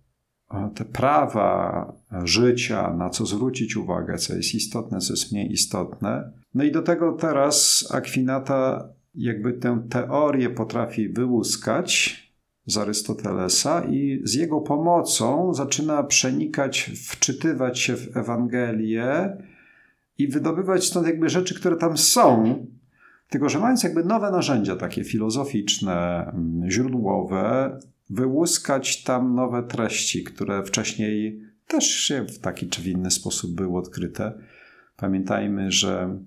te 0.75 0.85
prawa 0.85 1.93
życia, 2.23 2.93
na 2.93 3.09
co 3.09 3.25
zwrócić 3.25 3.77
uwagę, 3.77 4.17
co 4.17 4.35
jest 4.35 4.55
istotne, 4.55 4.99
co 4.99 5.13
jest 5.13 5.31
mniej 5.31 5.51
istotne. 5.51 6.31
No 6.55 6.63
i 6.63 6.71
do 6.71 6.81
tego 6.81 7.11
teraz 7.11 7.87
Akwinata 7.91 8.89
jakby 9.15 9.53
tę 9.53 9.83
teorię 9.89 10.49
potrafi 10.49 11.09
wyłuskać 11.09 12.23
z 12.65 12.77
Arystotelesa 12.77 13.83
i 13.85 14.21
z 14.23 14.33
jego 14.33 14.61
pomocą 14.61 15.53
zaczyna 15.53 16.03
przenikać, 16.03 16.91
wczytywać 17.07 17.79
się 17.79 17.95
w 17.95 18.17
Ewangelię 18.17 19.37
i 20.17 20.27
wydobywać 20.27 20.85
stąd 20.85 21.07
jakby 21.07 21.29
rzeczy, 21.29 21.55
które 21.55 21.75
tam 21.75 21.97
są, 21.97 22.55
tylko 23.29 23.49
że 23.49 23.59
mając 23.59 23.83
jakby 23.83 24.03
nowe 24.03 24.31
narzędzia 24.31 24.75
takie 24.75 25.03
filozoficzne, 25.03 26.31
źródłowe, 26.67 27.79
wyłuskać 28.13 29.03
tam 29.03 29.35
nowe 29.35 29.63
treści, 29.63 30.23
które 30.23 30.63
wcześniej 30.63 31.41
też 31.67 31.85
się 31.85 32.25
w 32.25 32.39
taki 32.39 32.67
czy 32.67 32.81
w 32.81 32.87
inny 32.87 33.11
sposób 33.11 33.55
były 33.55 33.79
odkryte. 33.79 34.33
Pamiętajmy, 34.97 35.71
że 35.71 36.19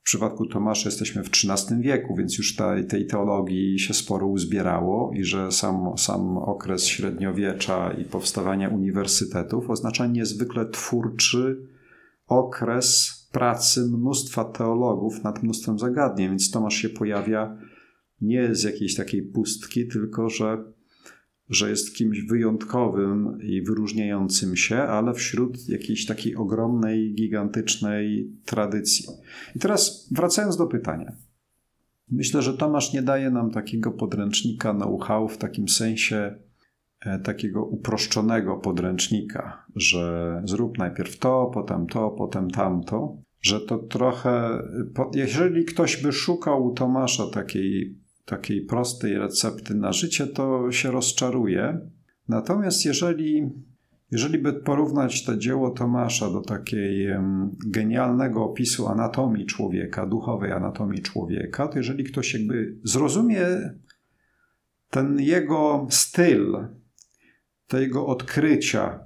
w 0.00 0.04
przypadku 0.04 0.46
Tomasza 0.46 0.88
jesteśmy 0.88 1.22
w 1.24 1.28
XIII 1.28 1.80
wieku, 1.82 2.16
więc 2.16 2.38
już 2.38 2.56
tej, 2.56 2.86
tej 2.86 3.06
teologii 3.06 3.78
się 3.78 3.94
sporo 3.94 4.26
uzbierało 4.26 5.12
i 5.14 5.24
że 5.24 5.52
sam, 5.52 5.98
sam 5.98 6.38
okres 6.38 6.86
średniowiecza 6.86 7.92
i 7.92 8.04
powstawania 8.04 8.68
uniwersytetów 8.68 9.70
oznacza 9.70 10.06
niezwykle 10.06 10.66
twórczy 10.66 11.68
okres 12.26 13.14
pracy 13.32 13.80
mnóstwa 13.80 14.44
teologów 14.44 15.24
nad 15.24 15.42
mnóstwem 15.42 15.78
zagadnień, 15.78 16.28
więc 16.28 16.50
Tomasz 16.50 16.74
się 16.74 16.88
pojawia 16.88 17.58
nie 18.20 18.54
z 18.54 18.62
jakiejś 18.62 18.94
takiej 18.94 19.22
pustki, 19.22 19.88
tylko 19.88 20.28
że 20.28 20.64
że 21.50 21.70
jest 21.70 21.96
kimś 21.96 22.20
wyjątkowym 22.20 23.38
i 23.42 23.62
wyróżniającym 23.62 24.56
się, 24.56 24.76
ale 24.76 25.14
wśród 25.14 25.68
jakiejś 25.68 26.06
takiej 26.06 26.36
ogromnej, 26.36 27.14
gigantycznej 27.14 28.30
tradycji. 28.44 29.06
I 29.56 29.58
teraz 29.58 30.08
wracając 30.12 30.56
do 30.56 30.66
pytania. 30.66 31.12
Myślę, 32.10 32.42
że 32.42 32.54
Tomasz 32.54 32.92
nie 32.92 33.02
daje 33.02 33.30
nam 33.30 33.50
takiego 33.50 33.90
podręcznika 33.90 34.74
know-how 34.74 35.28
w 35.28 35.38
takim 35.38 35.68
sensie 35.68 36.38
e, 37.00 37.18
takiego 37.18 37.64
uproszczonego 37.64 38.56
podręcznika, 38.56 39.66
że 39.76 40.42
zrób 40.44 40.78
najpierw 40.78 41.18
to, 41.18 41.50
potem 41.54 41.86
to, 41.86 42.10
potem 42.10 42.50
tamto, 42.50 43.16
że 43.40 43.60
to 43.60 43.78
trochę, 43.78 44.62
jeżeli 45.14 45.64
ktoś 45.64 46.02
by 46.02 46.12
szukał 46.12 46.66
u 46.66 46.74
Tomasza 46.74 47.30
takiej 47.30 48.03
takiej 48.24 48.64
prostej 48.64 49.18
recepty 49.18 49.74
na 49.74 49.92
życie, 49.92 50.26
to 50.26 50.72
się 50.72 50.90
rozczaruje. 50.90 51.80
Natomiast 52.28 52.84
jeżeli, 52.84 53.50
jeżeli 54.10 54.38
by 54.38 54.52
porównać 54.52 55.24
to 55.24 55.36
dzieło 55.36 55.70
Tomasza 55.70 56.30
do 56.30 56.40
takiej 56.40 57.08
genialnego 57.66 58.44
opisu 58.44 58.88
anatomii 58.88 59.46
człowieka, 59.46 60.06
duchowej 60.06 60.52
anatomii 60.52 61.02
człowieka, 61.02 61.68
to 61.68 61.78
jeżeli 61.78 62.04
ktoś 62.04 62.34
jakby 62.34 62.76
zrozumie 62.84 63.46
ten 64.90 65.20
jego 65.20 65.86
styl, 65.90 66.66
te 67.66 67.80
jego 67.80 68.06
odkrycia, 68.06 69.00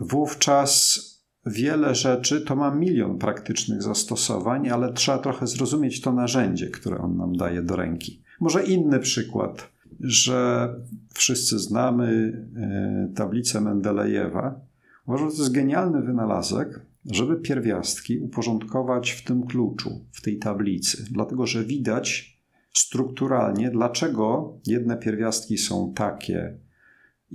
wówczas 0.00 1.13
wiele 1.46 1.94
rzeczy, 1.94 2.40
to 2.40 2.56
ma 2.56 2.74
milion 2.74 3.18
praktycznych 3.18 3.82
zastosowań, 3.82 4.68
ale 4.68 4.92
trzeba 4.92 5.18
trochę 5.18 5.46
zrozumieć 5.46 6.00
to 6.00 6.12
narzędzie, 6.12 6.70
które 6.70 6.98
on 6.98 7.16
nam 7.16 7.36
daje 7.36 7.62
do 7.62 7.76
ręki. 7.76 8.22
Może 8.40 8.64
inny 8.64 9.00
przykład, 9.00 9.68
że 10.00 10.68
wszyscy 11.14 11.58
znamy 11.58 12.32
e, 12.56 13.14
tablicę 13.14 13.60
Mendelejewa. 13.60 14.60
Uważam, 15.06 15.30
że 15.30 15.36
to 15.36 15.42
jest 15.42 15.54
genialny 15.54 16.02
wynalazek, 16.02 16.80
żeby 17.04 17.36
pierwiastki 17.36 18.18
uporządkować 18.18 19.10
w 19.10 19.24
tym 19.24 19.46
kluczu, 19.46 20.04
w 20.12 20.22
tej 20.22 20.38
tablicy, 20.38 21.04
dlatego 21.10 21.46
że 21.46 21.64
widać 21.64 22.38
strukturalnie, 22.72 23.70
dlaczego 23.70 24.54
jedne 24.66 24.96
pierwiastki 24.96 25.58
są 25.58 25.92
takie, 25.94 26.58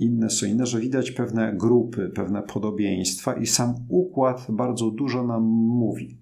inne 0.00 0.30
są 0.30 0.46
inne, 0.46 0.66
że 0.66 0.80
widać 0.80 1.10
pewne 1.10 1.56
grupy, 1.56 2.10
pewne 2.14 2.42
podobieństwa 2.42 3.32
i 3.32 3.46
sam 3.46 3.74
układ 3.88 4.46
bardzo 4.48 4.90
dużo 4.90 5.26
nam 5.26 5.42
mówi. 5.42 6.18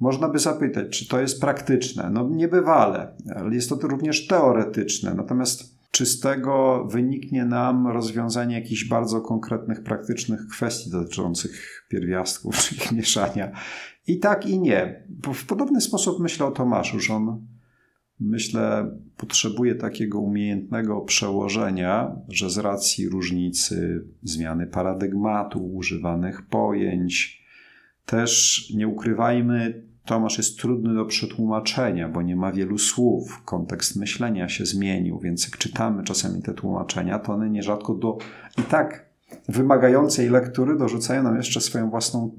Można 0.00 0.28
by 0.28 0.38
zapytać, 0.38 0.88
czy 0.98 1.08
to 1.08 1.20
jest 1.20 1.40
praktyczne? 1.40 2.10
No 2.12 2.28
niebywale, 2.28 3.16
ale 3.36 3.54
jest 3.54 3.68
to 3.68 3.88
również 3.88 4.26
teoretyczne. 4.26 5.14
Natomiast 5.14 5.78
czy 5.90 6.06
z 6.06 6.20
tego 6.20 6.84
wyniknie 6.90 7.44
nam 7.44 7.86
rozwiązanie 7.86 8.54
jakichś 8.54 8.88
bardzo 8.88 9.20
konkretnych, 9.20 9.82
praktycznych 9.82 10.46
kwestii 10.46 10.90
dotyczących 10.90 11.84
pierwiastków 11.88 12.56
czy 12.56 12.74
ich 12.74 12.92
mieszania? 12.92 13.52
I 14.06 14.18
tak 14.18 14.46
i 14.46 14.58
nie. 14.58 15.06
W 15.34 15.46
podobny 15.46 15.80
sposób 15.80 16.20
myślę 16.20 16.46
o 16.46 16.50
Tomaszu, 16.50 17.00
że 17.00 17.14
on 17.14 17.46
myślę, 18.20 18.90
potrzebuje 19.16 19.74
takiego 19.74 20.20
umiejętnego 20.20 21.00
przełożenia, 21.00 22.16
że 22.28 22.50
z 22.50 22.58
racji 22.58 23.08
różnicy 23.08 24.04
zmiany 24.22 24.66
paradygmatu, 24.66 25.74
używanych 25.74 26.46
pojęć, 26.46 27.42
też 28.06 28.64
nie 28.74 28.88
ukrywajmy, 28.88 29.88
Tomasz 30.08 30.38
jest 30.38 30.58
trudny 30.58 30.94
do 30.94 31.04
przetłumaczenia, 31.04 32.08
bo 32.08 32.22
nie 32.22 32.36
ma 32.36 32.52
wielu 32.52 32.78
słów, 32.78 33.42
kontekst 33.44 33.96
myślenia 33.96 34.48
się 34.48 34.66
zmienił, 34.66 35.18
więc 35.18 35.44
jak 35.44 35.58
czytamy 35.58 36.04
czasami 36.04 36.42
te 36.42 36.54
tłumaczenia, 36.54 37.18
to 37.18 37.32
one 37.32 37.50
nierzadko 37.50 37.94
do 37.94 38.18
i 38.58 38.62
tak 38.62 39.08
wymagającej 39.48 40.28
lektury 40.28 40.76
dorzucają 40.76 41.22
nam 41.22 41.36
jeszcze 41.36 41.60
swoją 41.60 41.90
własną 41.90 42.30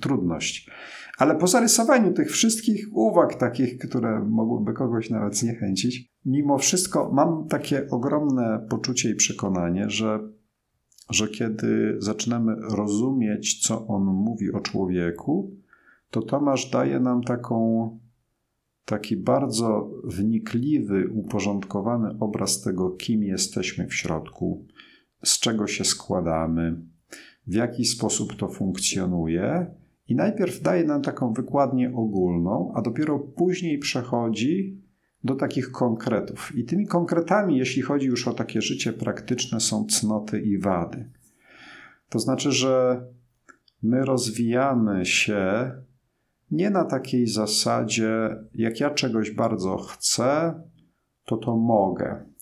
trudność. 0.00 0.70
Ale 1.16 1.34
po 1.34 1.46
zarysowaniu 1.46 2.12
tych 2.12 2.30
wszystkich 2.30 2.86
uwag, 2.92 3.34
takich, 3.34 3.78
które 3.78 4.20
mogłyby 4.20 4.72
kogoś 4.72 5.10
nawet 5.10 5.36
zniechęcić, 5.36 6.08
mimo 6.24 6.58
wszystko 6.58 7.12
mam 7.12 7.48
takie 7.48 7.90
ogromne 7.90 8.66
poczucie 8.70 9.10
i 9.10 9.14
przekonanie, 9.14 9.90
że, 9.90 10.20
że 11.10 11.28
kiedy 11.28 11.96
zaczynamy 11.98 12.56
rozumieć, 12.76 13.66
co 13.66 13.86
on 13.86 14.02
mówi 14.04 14.52
o 14.52 14.60
człowieku, 14.60 15.56
to 16.10 16.22
Tomasz 16.22 16.70
daje 16.70 17.00
nam 17.00 17.22
taką, 17.22 17.90
taki 18.84 19.16
bardzo 19.16 19.90
wnikliwy, 20.04 21.08
uporządkowany 21.08 22.16
obraz 22.20 22.62
tego, 22.62 22.90
kim 22.90 23.22
jesteśmy 23.22 23.86
w 23.86 23.94
środku, 23.94 24.66
z 25.24 25.38
czego 25.38 25.66
się 25.66 25.84
składamy, 25.84 26.82
w 27.46 27.54
jaki 27.54 27.84
sposób 27.84 28.36
to 28.36 28.48
funkcjonuje 28.48 29.66
i 30.08 30.14
najpierw 30.14 30.62
daje 30.62 30.84
nam 30.84 31.02
taką 31.02 31.32
wykładnię 31.32 31.92
ogólną, 31.94 32.72
a 32.74 32.82
dopiero 32.82 33.18
później 33.18 33.78
przechodzi 33.78 34.82
do 35.24 35.34
takich 35.34 35.70
konkretów. 35.70 36.52
I 36.56 36.64
tymi 36.64 36.86
konkretami, 36.86 37.58
jeśli 37.58 37.82
chodzi 37.82 38.06
już 38.06 38.28
o 38.28 38.32
takie 38.32 38.62
życie 38.62 38.92
praktyczne, 38.92 39.60
są 39.60 39.86
cnoty 39.86 40.40
i 40.40 40.58
wady. 40.58 41.10
To 42.08 42.18
znaczy, 42.18 42.52
że 42.52 43.06
my 43.82 44.04
rozwijamy 44.04 45.06
się 45.06 45.72
nie 46.50 46.70
na 46.70 46.84
takiej 46.84 47.26
zasadzie, 47.26 48.36
jak 48.54 48.80
ja 48.80 48.90
czegoś 48.90 49.30
bardzo 49.30 49.76
chcę, 49.76 50.60
to 51.24 51.36
to 51.36 51.56
mogę. 51.56 52.35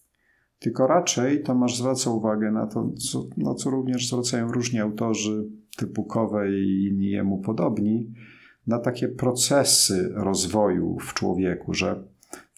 Tylko 0.64 0.86
raczej 0.86 1.42
Tomasz 1.42 1.76
zwraca 1.76 2.10
uwagę 2.10 2.50
na 2.50 2.66
to, 2.66 2.90
co, 3.10 3.26
na 3.36 3.54
co 3.54 3.70
również 3.70 4.08
zwracają 4.08 4.52
różni 4.52 4.80
autorzy 4.80 5.44
typu 5.76 6.04
Kowe 6.04 6.52
i 6.52 6.84
inni 6.84 7.10
jemu 7.10 7.38
podobni, 7.38 8.12
na 8.66 8.78
takie 8.78 9.08
procesy 9.08 10.12
rozwoju 10.14 10.98
w 10.98 11.14
człowieku, 11.14 11.74
że 11.74 12.04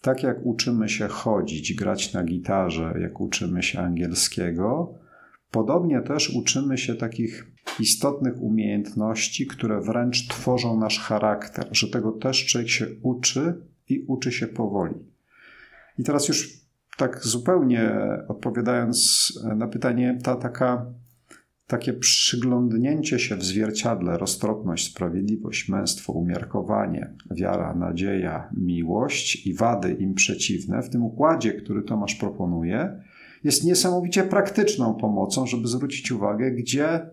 tak 0.01 0.23
jak 0.23 0.45
uczymy 0.45 0.89
się 0.89 1.07
chodzić, 1.07 1.73
grać 1.73 2.13
na 2.13 2.23
gitarze, 2.23 2.93
jak 3.01 3.21
uczymy 3.21 3.63
się 3.63 3.79
angielskiego, 3.79 4.93
podobnie 5.51 6.01
też 6.01 6.29
uczymy 6.29 6.77
się 6.77 6.95
takich 6.95 7.51
istotnych 7.79 8.41
umiejętności, 8.41 9.47
które 9.47 9.81
wręcz 9.81 10.27
tworzą 10.27 10.79
nasz 10.79 10.99
charakter, 10.99 11.67
że 11.71 11.87
tego 11.87 12.11
też 12.11 12.45
człowiek 12.45 12.69
się 12.69 12.85
uczy 13.01 13.61
i 13.89 14.05
uczy 14.07 14.31
się 14.31 14.47
powoli. 14.47 14.95
I 15.99 16.03
teraz 16.03 16.27
już 16.27 16.66
tak 16.97 17.25
zupełnie 17.25 17.91
odpowiadając 18.27 19.33
na 19.55 19.67
pytanie, 19.67 20.17
ta 20.23 20.35
taka 20.35 20.85
takie 21.67 21.93
przyglądnięcie 21.93 23.19
się 23.19 23.35
w 23.35 23.43
zwierciadle, 23.43 24.17
roztropność, 24.17 24.91
sprawiedliwość, 24.91 25.69
męstwo, 25.69 26.13
umiarkowanie, 26.13 27.13
wiara, 27.31 27.75
nadzieja, 27.75 28.49
miłość 28.57 29.47
i 29.47 29.53
wady 29.53 29.93
im 29.93 30.13
przeciwne, 30.13 30.81
w 30.81 30.89
tym 30.89 31.03
układzie, 31.03 31.53
który 31.53 31.83
Tomasz 31.83 32.15
proponuje, 32.15 33.01
jest 33.43 33.63
niesamowicie 33.63 34.23
praktyczną 34.23 34.95
pomocą, 34.95 35.45
żeby 35.45 35.67
zwrócić 35.67 36.11
uwagę, 36.11 36.51
gdzie 36.51 37.09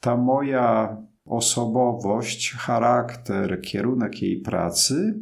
ta 0.00 0.16
moja 0.16 0.96
osobowość, 1.24 2.52
charakter, 2.52 3.60
kierunek 3.60 4.22
jej 4.22 4.40
pracy, 4.40 5.20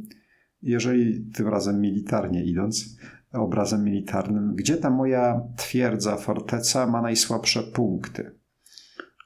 jeżeli 0.62 1.30
tym 1.34 1.48
razem 1.48 1.80
militarnie 1.80 2.44
idąc, 2.44 2.98
obrazem 3.34 3.84
militarnym, 3.84 4.54
gdzie 4.54 4.76
ta 4.76 4.90
moja 4.90 5.40
twierdza, 5.56 6.16
forteca 6.16 6.86
ma 6.86 7.02
najsłabsze 7.02 7.62
punkty 7.62 8.34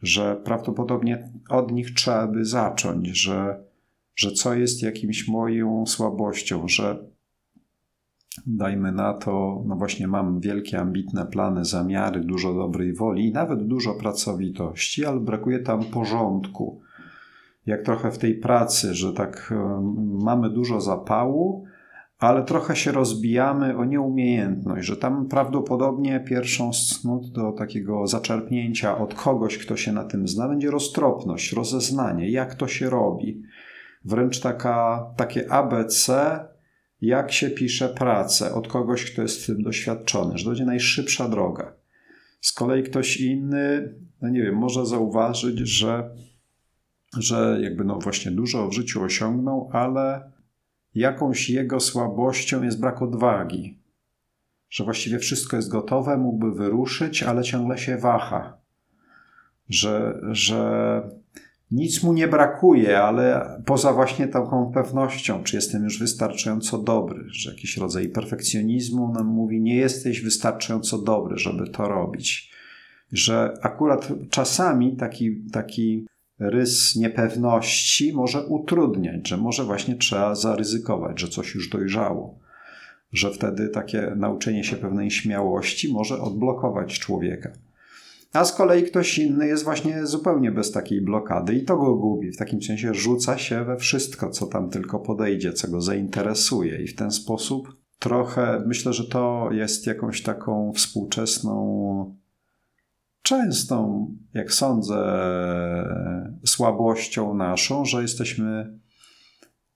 że 0.03 0.37
prawdopodobnie 0.45 1.33
od 1.49 1.73
nich 1.73 1.95
trzeba 1.95 2.27
by 2.27 2.45
zacząć, 2.45 3.09
że, 3.09 3.65
że 4.17 4.33
co 4.33 4.55
jest 4.55 4.83
jakimś 4.83 5.29
moją 5.29 5.87
słabością, 5.87 6.69
że 6.69 7.05
dajmy 8.47 8.93
na 8.93 9.15
to, 9.15 9.63
no 9.67 9.77
właśnie 9.77 10.09
mam 10.09 10.41
wielkie, 10.41 10.81
ambitne 10.81 11.27
plany, 11.27 11.65
zamiary, 11.65 12.21
dużo 12.21 12.55
dobrej 12.55 12.95
woli 12.95 13.29
i 13.29 13.33
nawet 13.33 13.67
dużo 13.67 13.95
pracowitości, 13.95 15.05
ale 15.05 15.21
brakuje 15.21 15.59
tam 15.59 15.85
porządku. 15.85 16.81
Jak 17.67 17.83
trochę 17.83 18.11
w 18.11 18.19
tej 18.19 18.35
pracy, 18.35 18.95
że 18.95 19.13
tak 19.13 19.55
mamy 20.25 20.51
dużo 20.51 20.81
zapału, 20.81 21.65
ale 22.19 22.45
trochę 22.45 22.77
się 22.77 22.93
rozbijamy 22.93 23.77
o 23.77 23.85
nieumiejętność, 23.85 24.87
że 24.87 24.97
tam 24.97 25.29
prawdopodobnie 25.29 26.21
pierwszą 26.21 26.73
snut 26.73 27.33
do 27.33 27.53
takiego 27.53 28.07
zaczerpnięcia 28.07 28.99
od 28.99 29.15
kogoś, 29.15 29.59
kto 29.59 29.77
się 29.77 29.93
na 29.93 30.05
tym 30.05 30.29
zna, 30.29 30.49
będzie 30.49 30.71
roztropność, 30.71 31.53
rozeznanie, 31.53 32.31
jak 32.31 32.55
to 32.55 32.69
się 32.69 32.91
robi. 32.91 33.43
Wręcz 34.05 34.41
taka, 34.41 35.07
takie 35.17 35.53
ABC, 35.53 36.39
jak 37.01 37.33
się 37.33 37.51
pisze 37.51 37.89
pracę 37.89 38.55
od 38.55 38.69
kogoś, 38.69 39.13
kto 39.13 39.23
jest 39.23 39.43
w 39.43 39.47
tym 39.47 39.63
doświadczony, 39.63 40.39
że 40.39 40.45
to 40.45 40.51
będzie 40.51 40.65
najszybsza 40.65 41.29
droga. 41.29 41.73
Z 42.41 42.53
kolei 42.53 42.83
ktoś 42.83 43.17
inny, 43.17 43.95
no 44.23 44.29
nie 44.29 44.43
wiem, 44.43 44.55
może 44.55 44.87
zauważyć, 44.87 45.59
że, 45.59 46.11
że 47.19 47.59
jakby 47.63 47.85
no 47.85 47.99
właśnie 47.99 48.31
dużo 48.31 48.69
w 48.69 48.73
życiu 48.73 49.03
osiągnął, 49.03 49.71
ale 49.73 50.33
jakąś 50.99 51.51
jego 51.51 51.81
słabością 51.81 52.63
jest 52.63 52.81
brak 52.81 53.03
odwagi. 53.03 53.79
Że 54.71 54.85
właściwie 54.85 55.19
wszystko 55.19 55.57
jest 55.57 55.69
gotowe, 55.69 56.17
mógłby 56.17 56.53
wyruszyć, 56.53 57.23
ale 57.23 57.43
ciągle 57.43 57.79
się 57.79 57.97
waha. 57.97 58.59
Że, 59.69 60.21
że 60.31 61.03
nic 61.71 62.03
mu 62.03 62.13
nie 62.13 62.29
brakuje, 62.29 63.01
ale 63.01 63.47
poza 63.67 63.93
właśnie 63.93 64.29
taką 64.29 64.73
pewnością, 64.73 65.43
czy 65.43 65.57
jestem 65.57 65.85
już 65.85 65.99
wystarczająco 65.99 66.79
dobry, 66.79 67.25
że 67.27 67.51
jakiś 67.51 67.77
rodzaj 67.77 68.09
perfekcjonizmu 68.09 69.13
nam 69.13 69.27
mówi, 69.27 69.61
nie 69.61 69.77
jesteś 69.77 70.21
wystarczająco 70.21 70.99
dobry, 70.99 71.39
żeby 71.39 71.71
to 71.71 71.89
robić. 71.89 72.53
Że 73.13 73.59
akurat 73.63 74.09
czasami 74.31 74.97
taki, 74.97 75.43
taki 75.53 76.07
rys 76.41 76.97
niepewności 76.97 78.13
może 78.13 78.47
utrudniać, 78.47 79.29
że 79.29 79.37
może 79.37 79.65
właśnie 79.65 79.97
trzeba 79.97 80.35
zaryzykować, 80.35 81.21
że 81.21 81.29
coś 81.29 81.55
już 81.55 81.69
dojrzało. 81.69 82.39
Że 83.13 83.31
wtedy 83.31 83.69
takie 83.69 84.13
nauczenie 84.17 84.65
się 84.65 84.77
pewnej 84.77 85.11
śmiałości 85.11 85.93
może 85.93 86.21
odblokować 86.21 86.99
człowieka. 86.99 87.53
A 88.33 88.45
z 88.45 88.53
kolei 88.53 88.83
ktoś 88.83 89.19
inny 89.19 89.47
jest 89.47 89.65
właśnie 89.65 90.07
zupełnie 90.07 90.53
bez 90.53 90.73
takiej 90.73 91.01
blokady 91.01 91.55
i 91.55 91.65
to 91.65 91.77
go 91.77 91.95
gubi. 91.95 92.33
W 92.33 92.37
takim 92.37 92.63
sensie 92.63 92.95
rzuca 92.95 93.39
się 93.39 93.65
we 93.65 93.77
wszystko, 93.77 94.31
co 94.31 94.47
tam 94.47 94.71
tylko 94.71 94.99
podejdzie, 94.99 95.53
co 95.53 95.69
go 95.69 95.81
zainteresuje, 95.81 96.83
i 96.83 96.87
w 96.87 96.95
ten 96.95 97.11
sposób 97.11 97.77
trochę 97.99 98.63
myślę, 98.67 98.93
że 98.93 99.05
to 99.05 99.49
jest 99.53 99.87
jakąś 99.87 100.23
taką 100.23 100.73
współczesną, 100.73 102.15
częstą, 103.23 104.07
jak 104.35 104.53
sądzę, 104.53 104.97
słabością 106.45 107.35
naszą, 107.35 107.85
że 107.85 108.03
jesteśmy 108.03 108.79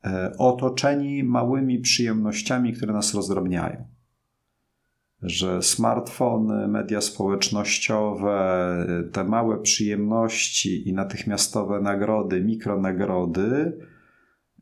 e, 0.04 0.32
otoczeni 0.38 1.24
małymi 1.24 1.78
przyjemnościami, 1.78 2.72
które 2.72 2.92
nas 2.92 3.14
rozdrobniają. 3.14 3.84
Że 5.22 5.62
smartfony, 5.62 6.68
media 6.68 7.00
społecznościowe, 7.00 8.86
te 9.12 9.24
małe 9.24 9.58
przyjemności 9.58 10.88
i 10.88 10.92
natychmiastowe 10.92 11.80
nagrody, 11.80 12.40
mikronagrody 12.40 13.78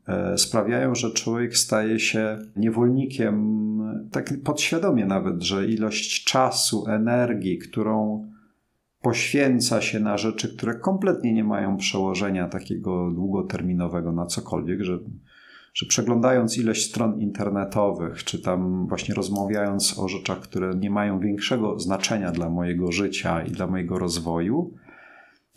e, 0.07 0.37
sprawiają, 0.37 0.95
że 0.95 1.11
człowiek 1.11 1.57
staje 1.57 1.99
się 1.99 2.39
niewolnikiem, 2.55 3.61
tak 4.11 4.33
podświadomie 4.43 5.05
nawet, 5.05 5.43
że 5.43 5.67
ilość 5.67 6.23
czasu, 6.23 6.85
energii, 6.87 7.57
którą 7.57 8.30
poświęca 9.01 9.81
się 9.81 9.99
na 9.99 10.17
rzeczy, 10.17 10.57
które 10.57 10.75
kompletnie 10.75 11.33
nie 11.33 11.43
mają 11.43 11.77
przełożenia 11.77 12.49
takiego 12.49 13.11
długoterminowego 13.11 14.11
na 14.11 14.25
cokolwiek, 14.25 14.81
że 14.81 14.99
że 15.73 15.85
przeglądając 15.85 16.57
ileś 16.57 16.85
stron 16.85 17.19
internetowych, 17.19 18.23
czy 18.23 18.41
tam 18.41 18.87
właśnie 18.87 19.15
rozmawiając 19.15 19.99
o 19.99 20.07
rzeczach, 20.07 20.39
które 20.39 20.73
nie 20.75 20.89
mają 20.89 21.19
większego 21.19 21.79
znaczenia 21.79 22.31
dla 22.31 22.49
mojego 22.49 22.91
życia 22.91 23.43
i 23.43 23.51
dla 23.51 23.67
mojego 23.67 23.99
rozwoju, 23.99 24.73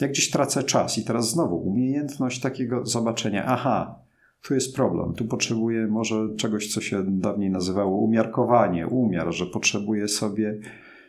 jak 0.00 0.10
gdzieś 0.10 0.30
tracę 0.30 0.62
czas. 0.62 0.98
I 0.98 1.04
teraz 1.04 1.30
znowu 1.30 1.56
umiejętność 1.56 2.40
takiego 2.40 2.86
zobaczenia, 2.86 3.44
aha, 3.46 3.98
tu 4.42 4.54
jest 4.54 4.76
problem, 4.76 5.14
tu 5.14 5.24
potrzebuję 5.24 5.86
może 5.86 6.28
czegoś, 6.36 6.72
co 6.72 6.80
się 6.80 7.04
dawniej 7.06 7.50
nazywało 7.50 7.96
umiarkowanie, 7.96 8.86
umiar, 8.86 9.32
że 9.32 9.46
potrzebuję 9.46 10.08
sobie, 10.08 10.58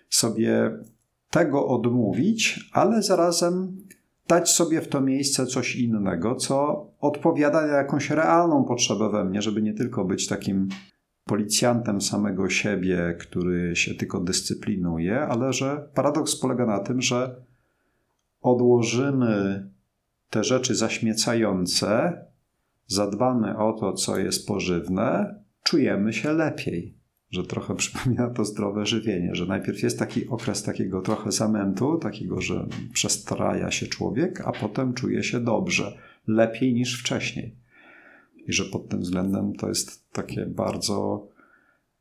sobie 0.10 0.71
tego 1.36 1.67
odmówić, 1.67 2.69
ale 2.74 3.02
zarazem 3.02 3.78
dać 4.28 4.50
sobie 4.50 4.82
w 4.82 4.88
to 4.88 5.02
miejsce 5.02 5.45
coś 5.45 5.76
innego, 5.76 6.36
co 6.36 6.88
odpowiada 7.00 7.67
na 7.67 7.74
jakąś 7.74 8.10
realną 8.10 8.63
potrzebę 8.63 9.10
we 9.10 9.26
mnie, 9.26 9.41
żeby 9.41 9.62
nie 9.62 9.74
tylko 9.74 10.06
być 10.06 10.28
takim 10.28 10.69
policjantem 11.26 12.02
samego 12.02 12.50
siebie, 12.50 13.17
który 13.19 13.76
się 13.76 13.95
tylko 13.95 14.19
dyscyplinuje, 14.19 15.21
ale 15.21 15.54
że 15.54 15.89
paradoks 15.93 16.36
polega 16.36 16.65
na 16.65 16.80
tym, 16.80 17.02
że 17.02 17.36
odłożymy 18.41 19.69
te 20.30 20.43
rzeczy 20.43 20.76
zaśmiecające, 20.76 22.17
zadbamy 22.88 23.58
o 23.58 23.74
to, 23.74 23.93
co 23.93 24.17
jest 24.17 24.48
pożywne, 24.48 25.39
czujemy 25.63 26.13
się 26.13 26.34
lepiej 26.34 27.05
że 27.32 27.44
trochę 27.44 27.76
przypomina 27.82 28.30
to 28.30 28.46
zdrowe 28.46 28.86
żywienie, 28.86 29.36
że 29.36 29.46
najpierw 29.46 29.84
jest 29.84 30.00
taki 30.00 30.28
okres 30.28 30.64
takiego 30.64 31.02
trochę 31.02 31.32
zamętu, 31.32 31.98
takiego, 31.98 32.42
że 32.42 32.68
przestraja 32.94 33.72
się 33.72 33.88
człowiek, 33.88 34.42
a 34.42 34.52
potem 34.52 34.94
czuje 34.94 35.24
się 35.24 35.40
dobrze, 35.40 35.98
lepiej 36.28 36.74
niż 36.74 37.00
wcześniej. 37.00 37.56
I 38.48 38.54
że 38.54 38.66
pod 38.66 38.90
tym 38.90 39.00
względem 39.00 39.56
to 39.56 39.68
jest 39.70 40.12
takie 40.12 40.46
bardzo, 40.46 41.28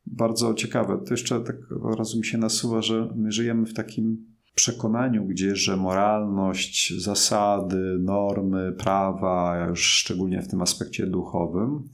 bardzo 0.06 0.54
ciekawe. 0.54 0.98
To 1.06 1.14
jeszcze 1.14 1.40
tak 1.40 1.56
od 1.82 1.98
razu 1.98 2.18
mi 2.18 2.24
się 2.24 2.38
nasuwa, 2.38 2.82
że 2.82 3.08
my 3.16 3.32
żyjemy 3.32 3.66
w 3.66 3.74
takim 3.74 4.34
przekonaniu, 4.54 5.24
gdzie, 5.24 5.56
że 5.56 5.76
moralność, 5.76 7.02
zasady, 7.02 7.98
normy, 8.00 8.72
prawa, 8.72 9.66
już 9.68 9.86
szczególnie 9.86 10.42
w 10.42 10.48
tym 10.48 10.62
aspekcie 10.62 11.06
duchowym, 11.06 11.88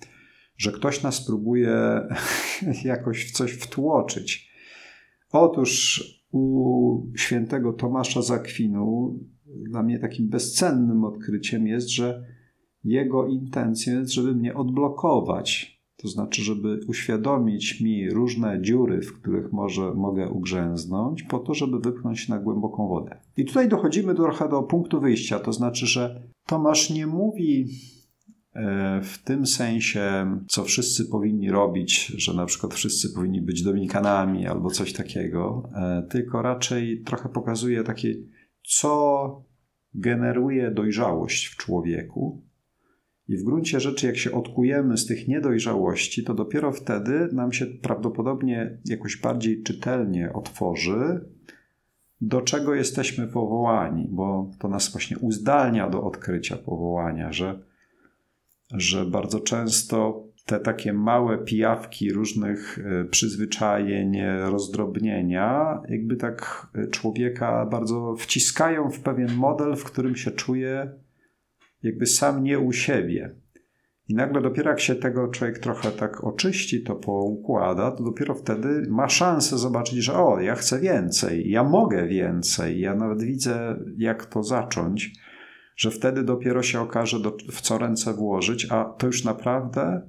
że 0.61 0.73
ktoś 0.73 1.03
nas 1.03 1.27
próbuje 1.27 2.01
jakoś 2.85 3.27
w 3.27 3.33
coś 3.33 3.53
wtłoczyć. 3.53 4.51
Otóż 5.33 6.05
u 6.33 7.07
świętego 7.17 7.73
Tomasza 7.73 8.23
Zakwinu 8.23 9.19
dla 9.47 9.83
mnie 9.83 9.99
takim 9.99 10.29
bezcennym 10.29 11.05
odkryciem 11.05 11.67
jest, 11.67 11.91
że 11.91 12.25
jego 12.85 13.27
intencją 13.27 13.99
jest, 13.99 14.13
żeby 14.13 14.35
mnie 14.35 14.55
odblokować. 14.55 15.81
To 15.97 16.09
znaczy, 16.09 16.43
żeby 16.43 16.81
uświadomić 16.89 17.81
mi 17.81 18.11
różne 18.11 18.63
dziury, 18.63 19.03
w 19.03 19.13
których 19.21 19.53
może, 19.53 19.95
mogę 19.95 20.31
ugrzęznąć, 20.31 21.23
po 21.23 21.39
to, 21.39 21.55
żeby 21.55 21.79
wypchnąć 21.79 22.29
na 22.29 22.39
głęboką 22.39 22.89
wodę. 22.89 23.21
I 23.37 23.45
tutaj 23.45 23.69
dochodzimy 23.69 24.15
trochę 24.15 24.49
do 24.49 24.63
punktu 24.63 25.01
wyjścia. 25.01 25.39
To 25.39 25.53
znaczy, 25.53 25.87
że 25.87 26.23
Tomasz 26.47 26.91
nie 26.91 27.07
mówi 27.07 27.67
w 29.03 29.19
tym 29.25 29.47
sensie, 29.47 30.37
co 30.49 30.65
wszyscy 30.65 31.05
powinni 31.05 31.51
robić, 31.51 32.07
że 32.07 32.35
na 32.35 32.47
przykład 32.47 32.75
wszyscy 32.75 33.15
powinni 33.15 33.43
być 33.43 33.63
dominikanami 33.63 34.47
albo 34.47 34.71
coś 34.71 34.93
takiego, 34.93 35.71
e, 35.75 36.07
tylko 36.11 36.43
raczej 36.43 37.03
trochę 37.03 37.29
pokazuje 37.29 37.85
takie, 37.85 38.15
co 38.63 39.45
generuje 39.95 40.71
dojrzałość 40.71 41.47
w 41.47 41.57
człowieku. 41.57 42.43
I 43.29 43.37
w 43.37 43.45
gruncie 43.45 43.81
rzeczy, 43.81 44.07
jak 44.07 44.17
się 44.17 44.33
odkujemy 44.33 44.97
z 44.97 45.07
tych 45.07 45.29
niedojrzałości, 45.29 46.25
to 46.25 46.35
dopiero 46.35 46.73
wtedy 46.73 47.29
nam 47.33 47.53
się 47.53 47.67
prawdopodobnie 47.67 48.79
jakoś 48.85 49.17
bardziej 49.17 49.63
czytelnie 49.63 50.33
otworzy, 50.33 51.25
do 52.21 52.41
czego 52.41 52.75
jesteśmy 52.75 53.29
powołani, 53.29 54.09
bo 54.11 54.51
to 54.59 54.69
nas 54.69 54.93
właśnie 54.93 55.19
uzdalnia 55.19 55.91
do 55.91 56.03
odkrycia 56.03 56.57
powołania, 56.57 57.33
że 57.33 57.70
że 58.75 59.07
bardzo 59.07 59.41
często 59.41 60.25
te 60.47 60.61
takie 60.61 60.93
małe 60.93 61.39
pijawki 61.39 62.13
różnych 62.13 62.79
e, 62.79 63.05
przyzwyczajeń, 63.05 64.17
rozdrobnienia, 64.41 65.81
jakby 65.89 66.17
tak 66.17 66.67
e, 66.75 66.87
człowieka 66.87 67.67
bardzo 67.67 68.15
wciskają 68.19 68.91
w 68.91 69.01
pewien 69.01 69.35
model, 69.35 69.77
w 69.77 69.85
którym 69.85 70.17
się 70.17 70.31
czuje 70.31 70.93
jakby 71.83 72.07
sam 72.07 72.43
nie 72.43 72.59
u 72.59 72.73
siebie. 72.73 73.35
I 74.09 74.15
nagle 74.15 74.43
dopiero 74.43 74.71
jak 74.71 74.81
się 74.81 74.95
tego 74.95 75.29
człowiek 75.29 75.59
trochę 75.59 75.91
tak 75.91 76.25
oczyści, 76.25 76.83
to 76.83 76.95
poukłada, 76.95 77.91
to 77.91 78.05
dopiero 78.05 78.35
wtedy 78.35 78.87
ma 78.89 79.09
szansę 79.09 79.59
zobaczyć, 79.59 79.99
że 79.99 80.15
o, 80.15 80.41
ja 80.41 80.55
chcę 80.55 80.81
więcej, 80.81 81.51
ja 81.51 81.65
mogę 81.65 82.09
więcej, 82.09 82.81
ja 82.81 82.95
nawet 82.95 83.23
widzę, 83.23 83.77
jak 83.97 84.27
to 84.27 84.43
zacząć 84.43 85.13
że 85.81 85.91
wtedy 85.91 86.25
dopiero 86.25 86.63
się 86.63 86.81
okaże, 86.81 87.21
do, 87.21 87.37
w 87.51 87.61
co 87.61 87.79
ręce 87.79 88.15
włożyć, 88.15 88.67
a 88.71 88.85
to 88.85 89.07
już 89.07 89.25
naprawdę 89.25 90.03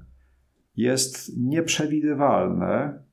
jest 0.78 1.38
nieprzewidywalne. 1.38 3.04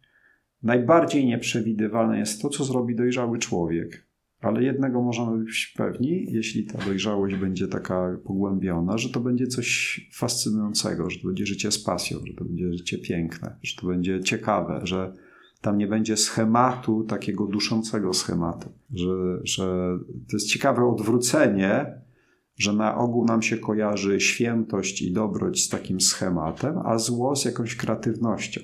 Najbardziej 0.62 1.26
nieprzewidywalne 1.26 2.18
jest 2.18 2.42
to, 2.42 2.48
co 2.48 2.64
zrobi 2.64 2.96
dojrzały 2.96 3.38
człowiek. 3.38 4.06
Ale 4.40 4.62
jednego 4.62 5.02
możemy 5.02 5.44
być 5.44 5.74
pewni, 5.76 6.26
jeśli 6.32 6.64
ta 6.64 6.78
dojrzałość 6.84 7.36
będzie 7.36 7.68
taka 7.68 8.18
pogłębiona, 8.24 8.98
że 8.98 9.08
to 9.08 9.20
będzie 9.20 9.46
coś 9.46 10.00
fascynującego, 10.14 11.10
że 11.10 11.20
to 11.20 11.26
będzie 11.26 11.46
życie 11.46 11.70
z 11.70 11.84
pasją, 11.84 12.18
że 12.26 12.34
to 12.34 12.44
będzie 12.44 12.72
życie 12.72 12.98
piękne, 12.98 13.56
że 13.62 13.80
to 13.80 13.86
będzie 13.86 14.20
ciekawe, 14.20 14.80
że 14.84 15.12
tam 15.60 15.78
nie 15.78 15.86
będzie 15.86 16.16
schematu, 16.16 17.04
takiego 17.04 17.46
duszącego 17.46 18.12
schematu, 18.12 18.72
że, 18.94 19.40
że 19.44 19.64
to 20.30 20.36
jest 20.36 20.46
ciekawe 20.46 20.84
odwrócenie, 20.84 22.07
że 22.58 22.72
na 22.72 22.98
ogół 22.98 23.24
nam 23.24 23.42
się 23.42 23.58
kojarzy 23.58 24.20
świętość 24.20 25.02
i 25.02 25.12
dobroć 25.12 25.64
z 25.64 25.68
takim 25.68 26.00
schematem, 26.00 26.78
a 26.84 26.98
zło 26.98 27.36
z 27.36 27.44
jakąś 27.44 27.76
kreatywnością. 27.76 28.60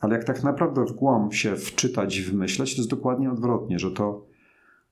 Ale 0.00 0.14
jak 0.14 0.24
tak 0.24 0.44
naprawdę 0.44 0.84
w 0.84 0.92
głąb 0.92 1.34
się 1.34 1.56
wczytać, 1.56 2.20
wymyśleć, 2.20 2.74
to 2.74 2.80
jest 2.80 2.90
dokładnie 2.90 3.32
odwrotnie, 3.32 3.78
że 3.78 3.90
to 3.90 4.26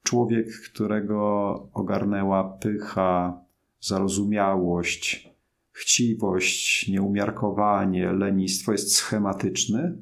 człowiek, 0.03 0.47
którego 0.61 1.53
ogarnęła 1.73 2.45
pycha, 2.45 3.41
zarozumiałość, 3.81 5.35
chciwość, 5.73 6.89
nieumiarkowanie, 6.89 8.13
lenistwo 8.13 8.73
jest 8.73 8.95
schematyczny 8.95 9.99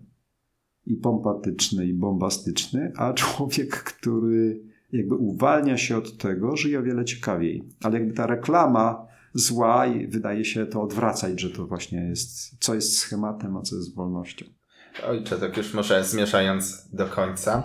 i 0.86 0.96
pompatyczny 0.96 1.86
i 1.86 1.94
bombastyczny, 1.94 2.92
a 2.96 3.12
człowiek, 3.12 3.70
który 3.70 4.73
jakby 4.94 5.14
uwalnia 5.14 5.76
się 5.76 5.96
od 5.96 6.18
tego, 6.18 6.56
żyje 6.56 6.78
o 6.78 6.82
wiele 6.82 7.04
ciekawiej. 7.04 7.64
Ale 7.82 7.98
jakby 7.98 8.14
ta 8.14 8.26
reklama 8.26 9.06
zła 9.34 9.86
i 9.86 10.06
wydaje 10.06 10.44
się 10.44 10.66
to 10.66 10.82
odwracać, 10.82 11.40
że 11.40 11.50
to 11.50 11.66
właśnie 11.66 12.08
jest, 12.08 12.56
co 12.60 12.74
jest 12.74 12.98
schematem, 12.98 13.56
a 13.56 13.62
co 13.62 13.76
jest 13.76 13.94
wolnością. 13.94 14.46
Ojcze, 15.06 15.38
tak 15.38 15.56
już 15.56 15.74
może 15.74 16.04
zmierzając 16.04 16.88
do 16.92 17.06
końca. 17.06 17.62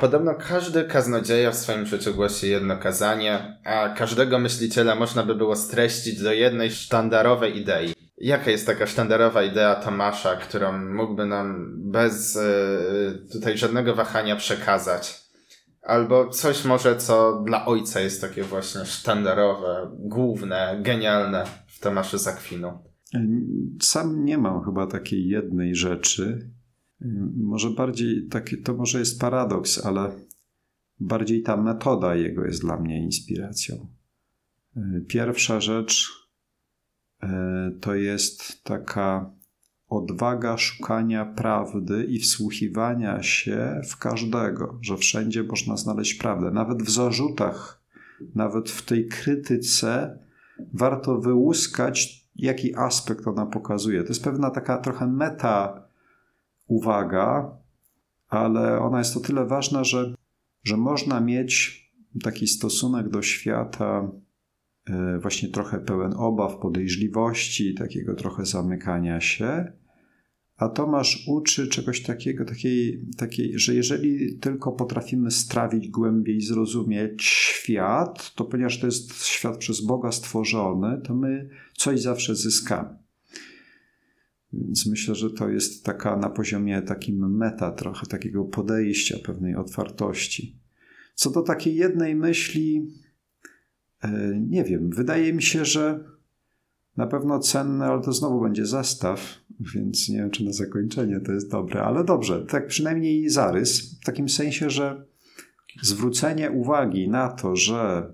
Podobno 0.00 0.34
każdy 0.34 0.84
kaznodzieja 0.84 1.50
w 1.50 1.56
swoim 1.56 1.86
życiu 1.86 2.14
głosi 2.14 2.50
jedno 2.50 2.76
kazanie, 2.76 3.58
a 3.64 3.88
każdego 3.88 4.38
myśliciela 4.38 4.94
można 4.94 5.22
by 5.22 5.34
było 5.34 5.56
streścić 5.56 6.22
do 6.22 6.32
jednej 6.32 6.70
sztandarowej 6.70 7.58
idei. 7.58 7.94
Jaka 8.18 8.50
jest 8.50 8.66
taka 8.66 8.86
sztandarowa 8.86 9.42
idea 9.42 9.74
Tomasza, 9.74 10.36
którą 10.36 10.78
mógłby 10.78 11.26
nam 11.26 11.74
bez 11.90 12.34
yy, 12.34 13.28
tutaj 13.32 13.58
żadnego 13.58 13.94
wahania 13.94 14.36
przekazać? 14.36 15.21
Albo 15.82 16.28
coś 16.28 16.64
może, 16.64 16.96
co 16.96 17.42
dla 17.46 17.66
ojca 17.66 18.00
jest 18.00 18.20
takie 18.20 18.42
właśnie 18.42 18.84
sztandarowe, 18.84 19.90
główne, 19.98 20.80
genialne 20.82 21.44
w 21.66 21.80
Tomaszu 21.80 22.18
Zakwinu. 22.18 22.78
Sam 23.80 24.24
nie 24.24 24.38
mam 24.38 24.64
chyba 24.64 24.86
takiej 24.86 25.28
jednej 25.28 25.74
rzeczy. 25.74 26.50
Może 27.36 27.70
bardziej, 27.70 28.28
taki, 28.28 28.62
to 28.62 28.74
może 28.74 28.98
jest 28.98 29.20
paradoks, 29.20 29.86
ale 29.86 30.12
bardziej 31.00 31.42
ta 31.42 31.56
metoda 31.56 32.14
jego 32.14 32.44
jest 32.44 32.60
dla 32.60 32.80
mnie 32.80 33.02
inspiracją. 33.02 33.88
Pierwsza 35.08 35.60
rzecz 35.60 36.08
e, 37.22 37.72
to 37.80 37.94
jest 37.94 38.64
taka 38.64 39.30
odwaga 39.92 40.58
szukania 40.58 41.24
prawdy 41.24 42.04
i 42.04 42.18
wsłuchiwania 42.18 43.22
się 43.22 43.80
w 43.90 43.96
każdego, 43.96 44.78
że 44.80 44.96
wszędzie 44.96 45.42
można 45.42 45.76
znaleźć 45.76 46.14
prawdę. 46.14 46.50
Nawet 46.50 46.82
w 46.82 46.90
zarzutach, 46.90 47.82
nawet 48.34 48.70
w 48.70 48.84
tej 48.84 49.08
krytyce 49.08 50.18
warto 50.74 51.18
wyłuskać, 51.18 52.26
jaki 52.36 52.76
aspekt 52.76 53.26
ona 53.26 53.46
pokazuje. 53.46 54.02
To 54.02 54.08
jest 54.08 54.24
pewna 54.24 54.50
taka 54.50 54.78
trochę 54.78 55.06
meta 55.06 55.82
uwaga, 56.66 57.56
ale 58.28 58.80
ona 58.80 58.98
jest 58.98 59.16
o 59.16 59.20
tyle 59.20 59.46
ważna, 59.46 59.84
że, 59.84 60.14
że 60.64 60.76
można 60.76 61.20
mieć 61.20 61.82
taki 62.22 62.46
stosunek 62.46 63.08
do 63.08 63.22
świata 63.22 64.10
e, 64.86 65.18
właśnie 65.18 65.48
trochę 65.48 65.78
pełen 65.78 66.12
obaw, 66.16 66.56
podejrzliwości, 66.56 67.74
takiego 67.74 68.14
trochę 68.14 68.46
zamykania 68.46 69.20
się, 69.20 69.72
a 70.62 70.68
Tomasz 70.68 71.24
uczy 71.26 71.68
czegoś 71.68 72.02
takiego, 72.02 72.44
takiej, 72.44 73.04
takiej, 73.16 73.58
że 73.58 73.74
jeżeli 73.74 74.38
tylko 74.38 74.72
potrafimy 74.72 75.30
strawić 75.30 75.88
głębiej, 75.88 76.40
zrozumieć 76.40 77.22
świat, 77.22 78.34
to 78.34 78.44
ponieważ 78.44 78.80
to 78.80 78.86
jest 78.86 79.24
świat 79.24 79.56
przez 79.56 79.80
Boga 79.80 80.12
stworzony, 80.12 81.00
to 81.04 81.14
my 81.14 81.48
coś 81.76 82.00
zawsze 82.00 82.36
zyskamy. 82.36 82.96
Więc 84.52 84.86
myślę, 84.86 85.14
że 85.14 85.30
to 85.30 85.48
jest 85.48 85.84
taka 85.84 86.16
na 86.16 86.30
poziomie 86.30 86.82
takim 86.82 87.36
meta, 87.36 87.72
trochę 87.72 88.06
takiego 88.06 88.44
podejścia, 88.44 89.18
pewnej 89.24 89.56
otwartości. 89.56 90.56
Co 91.14 91.30
do 91.30 91.42
takiej 91.42 91.76
jednej 91.76 92.14
myśli, 92.14 92.86
e, 94.02 94.40
nie 94.48 94.64
wiem, 94.64 94.90
wydaje 94.90 95.32
mi 95.32 95.42
się, 95.42 95.64
że 95.64 96.11
na 96.96 97.06
pewno 97.06 97.38
cenne, 97.38 97.86
ale 97.86 98.02
to 98.02 98.12
znowu 98.12 98.40
będzie 98.40 98.66
zestaw, 98.66 99.38
więc 99.74 100.08
nie 100.08 100.16
wiem, 100.16 100.30
czy 100.30 100.44
na 100.44 100.52
zakończenie 100.52 101.20
to 101.20 101.32
jest 101.32 101.50
dobre, 101.50 101.82
ale 101.82 102.04
dobrze, 102.04 102.46
tak 102.46 102.66
przynajmniej 102.66 103.28
zarys, 103.28 104.00
w 104.00 104.04
takim 104.04 104.28
sensie, 104.28 104.70
że 104.70 105.06
zwrócenie 105.82 106.50
uwagi 106.50 107.08
na 107.08 107.28
to, 107.28 107.56
że 107.56 108.12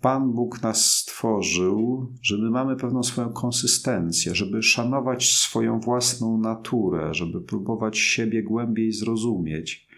Pan 0.00 0.32
Bóg 0.32 0.62
nas 0.62 0.94
stworzył, 0.94 2.06
że 2.22 2.38
my 2.38 2.50
mamy 2.50 2.76
pewną 2.76 3.02
swoją 3.02 3.32
konsystencję, 3.32 4.34
żeby 4.34 4.62
szanować 4.62 5.30
swoją 5.30 5.80
własną 5.80 6.38
naturę, 6.38 7.14
żeby 7.14 7.40
próbować 7.40 7.98
siebie 7.98 8.42
głębiej 8.42 8.92
zrozumieć, 8.92 9.88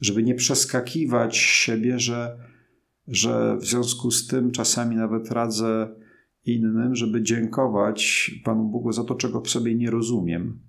żeby 0.00 0.22
nie 0.22 0.34
przeskakiwać 0.34 1.36
siebie, 1.36 1.98
że, 1.98 2.38
że 3.08 3.56
w 3.56 3.64
związku 3.64 4.10
z 4.10 4.26
tym 4.26 4.50
czasami 4.50 4.96
nawet 4.96 5.30
radzę 5.30 5.94
innym, 6.48 6.94
żeby 6.94 7.22
dziękować 7.22 8.30
Panu 8.44 8.64
Bogu 8.64 8.92
za 8.92 9.04
to, 9.04 9.14
czego 9.14 9.40
w 9.40 9.50
sobie 9.50 9.74
nie 9.74 9.90
rozumiem. 9.90 10.60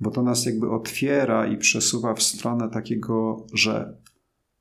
Bo 0.00 0.10
to 0.10 0.22
nas 0.22 0.46
jakby 0.46 0.70
otwiera 0.70 1.46
i 1.46 1.56
przesuwa 1.56 2.14
w 2.14 2.22
stronę 2.22 2.68
takiego, 2.68 3.46
że, 3.54 3.96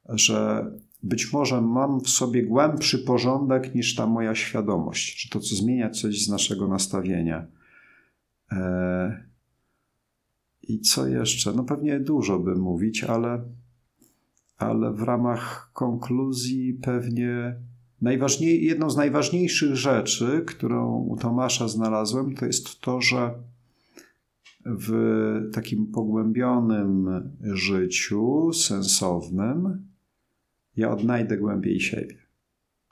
że 0.09 0.65
być 1.03 1.33
może 1.33 1.61
mam 1.61 2.01
w 2.01 2.09
sobie 2.09 2.43
głębszy 2.43 2.99
porządek 2.99 3.75
niż 3.75 3.95
ta 3.95 4.07
moja 4.07 4.35
świadomość, 4.35 5.21
że 5.21 5.29
to 5.29 5.39
co 5.39 5.55
zmienia 5.55 5.89
coś 5.89 6.25
z 6.25 6.29
naszego 6.29 6.67
nastawienia. 6.67 7.47
Eee, 8.51 9.11
I 10.61 10.79
co 10.79 11.07
jeszcze? 11.07 11.53
No 11.53 11.63
pewnie 11.63 11.99
dużo 11.99 12.39
by 12.39 12.55
mówić, 12.55 13.03
ale, 13.03 13.43
ale 14.57 14.93
w 14.93 15.01
ramach 15.01 15.71
konkluzji 15.73 16.73
pewnie 16.73 17.55
najważniej, 18.01 18.63
jedną 18.63 18.89
z 18.89 18.97
najważniejszych 18.97 19.75
rzeczy, 19.75 20.43
którą 20.45 20.95
u 20.95 21.17
Tomasza 21.17 21.67
znalazłem, 21.67 22.35
to 22.35 22.45
jest 22.45 22.81
to, 22.81 23.01
że 23.01 23.33
w 24.65 24.91
takim 25.53 25.87
pogłębionym 25.87 27.09
życiu 27.41 28.53
sensownym 28.53 29.87
ja 30.77 30.91
odnajdę 30.91 31.37
głębiej 31.37 31.79
siebie. 31.79 32.17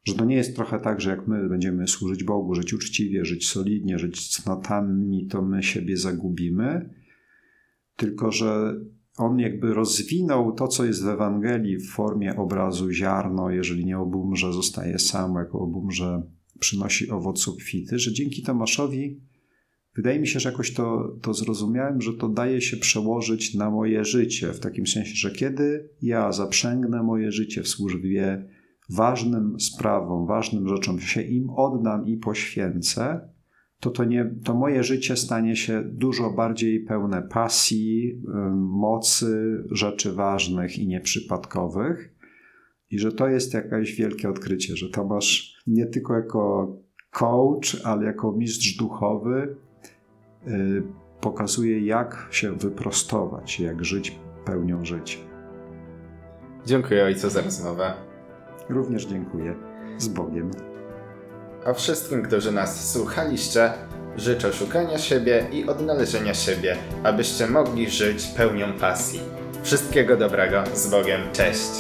Że 0.05 0.13
to 0.13 0.25
nie 0.25 0.35
jest 0.35 0.55
trochę 0.55 0.79
tak, 0.79 1.01
że 1.01 1.09
jak 1.09 1.27
my 1.27 1.49
będziemy 1.49 1.87
służyć 1.87 2.23
Bogu, 2.23 2.55
żyć 2.55 2.73
uczciwie, 2.73 3.25
żyć 3.25 3.47
solidnie, 3.47 3.99
żyć 3.99 4.29
cnotami, 4.29 5.27
to 5.27 5.41
my 5.41 5.63
siebie 5.63 5.97
zagubimy, 5.97 6.89
tylko 7.95 8.31
że 8.31 8.79
on 9.17 9.39
jakby 9.39 9.73
rozwinął 9.73 10.51
to, 10.51 10.67
co 10.67 10.85
jest 10.85 11.03
w 11.03 11.07
Ewangelii 11.07 11.77
w 11.77 11.89
formie 11.89 12.35
obrazu 12.35 12.91
ziarno, 12.91 13.49
jeżeli 13.49 13.85
nie 13.85 13.99
obumrze, 13.99 14.53
zostaje 14.53 14.99
sam, 14.99 15.35
jako 15.35 15.59
obumrze 15.59 16.21
przynosi 16.59 17.09
owoc 17.09 17.47
obfity, 17.47 17.99
że 17.99 18.13
dzięki 18.13 18.43
Tomaszowi 18.43 19.21
wydaje 19.95 20.19
mi 20.19 20.27
się, 20.27 20.39
że 20.39 20.49
jakoś 20.51 20.73
to, 20.73 21.17
to 21.21 21.33
zrozumiałem, 21.33 22.01
że 22.01 22.13
to 22.13 22.29
daje 22.29 22.61
się 22.61 22.77
przełożyć 22.77 23.55
na 23.55 23.71
moje 23.71 24.05
życie, 24.05 24.53
w 24.53 24.59
takim 24.59 24.87
sensie, 24.87 25.15
że 25.15 25.31
kiedy 25.31 25.89
ja 26.01 26.31
zaprzęgnę 26.31 27.03
moje 27.03 27.31
życie 27.31 27.63
w 27.63 27.67
służbie 27.67 28.47
ważnym 28.89 29.59
sprawom, 29.59 30.27
ważnym 30.27 30.67
rzeczom, 30.67 30.99
się 30.99 31.21
im 31.21 31.49
oddam 31.49 32.07
i 32.07 32.17
poświęcę, 32.17 33.34
to, 33.85 33.91
to, 33.91 34.03
nie, 34.03 34.31
to 34.43 34.53
moje 34.53 34.83
życie 34.83 35.15
stanie 35.15 35.55
się 35.55 35.83
dużo 35.85 36.31
bardziej 36.31 36.79
pełne 36.79 37.21
pasji, 37.21 38.21
mocy, 38.55 39.63
rzeczy 39.71 40.13
ważnych 40.13 40.79
i 40.79 40.87
nieprzypadkowych. 40.87 42.13
I 42.91 42.99
że 42.99 43.11
to 43.11 43.27
jest 43.27 43.53
jakieś 43.53 43.95
wielkie 43.95 44.29
odkrycie, 44.29 44.75
że 44.75 44.89
Tomasz 44.89 45.61
nie 45.67 45.85
tylko 45.85 46.13
jako 46.13 46.75
coach, 47.11 47.81
ale 47.83 48.05
jako 48.05 48.31
mistrz 48.31 48.77
duchowy 48.77 49.55
y, 50.47 50.83
pokazuje, 51.21 51.85
jak 51.85 52.27
się 52.31 52.57
wyprostować, 52.57 53.59
jak 53.59 53.85
żyć 53.85 54.19
pełnią 54.45 54.85
życia. 54.85 55.19
Dziękuję 56.65 57.03
Ojcu 57.03 57.29
za 57.29 57.41
rozmowę. 57.41 57.93
Również 58.69 59.05
dziękuję. 59.05 59.55
Z 59.97 60.07
Bogiem. 60.07 60.74
A 61.65 61.73
wszystkim, 61.73 62.23
którzy 62.23 62.51
nas 62.51 62.91
słuchaliście, 62.91 63.73
życzę 64.17 64.53
szukania 64.53 64.97
siebie 64.97 65.47
i 65.51 65.67
odnalezienia 65.67 66.33
siebie, 66.33 66.77
abyście 67.03 67.47
mogli 67.47 67.89
żyć 67.89 68.23
pełnią 68.37 68.73
pasji. 68.73 69.19
Wszystkiego 69.63 70.17
dobrego, 70.17 70.63
z 70.73 70.87
Bogiem, 70.87 71.21
cześć! 71.33 71.71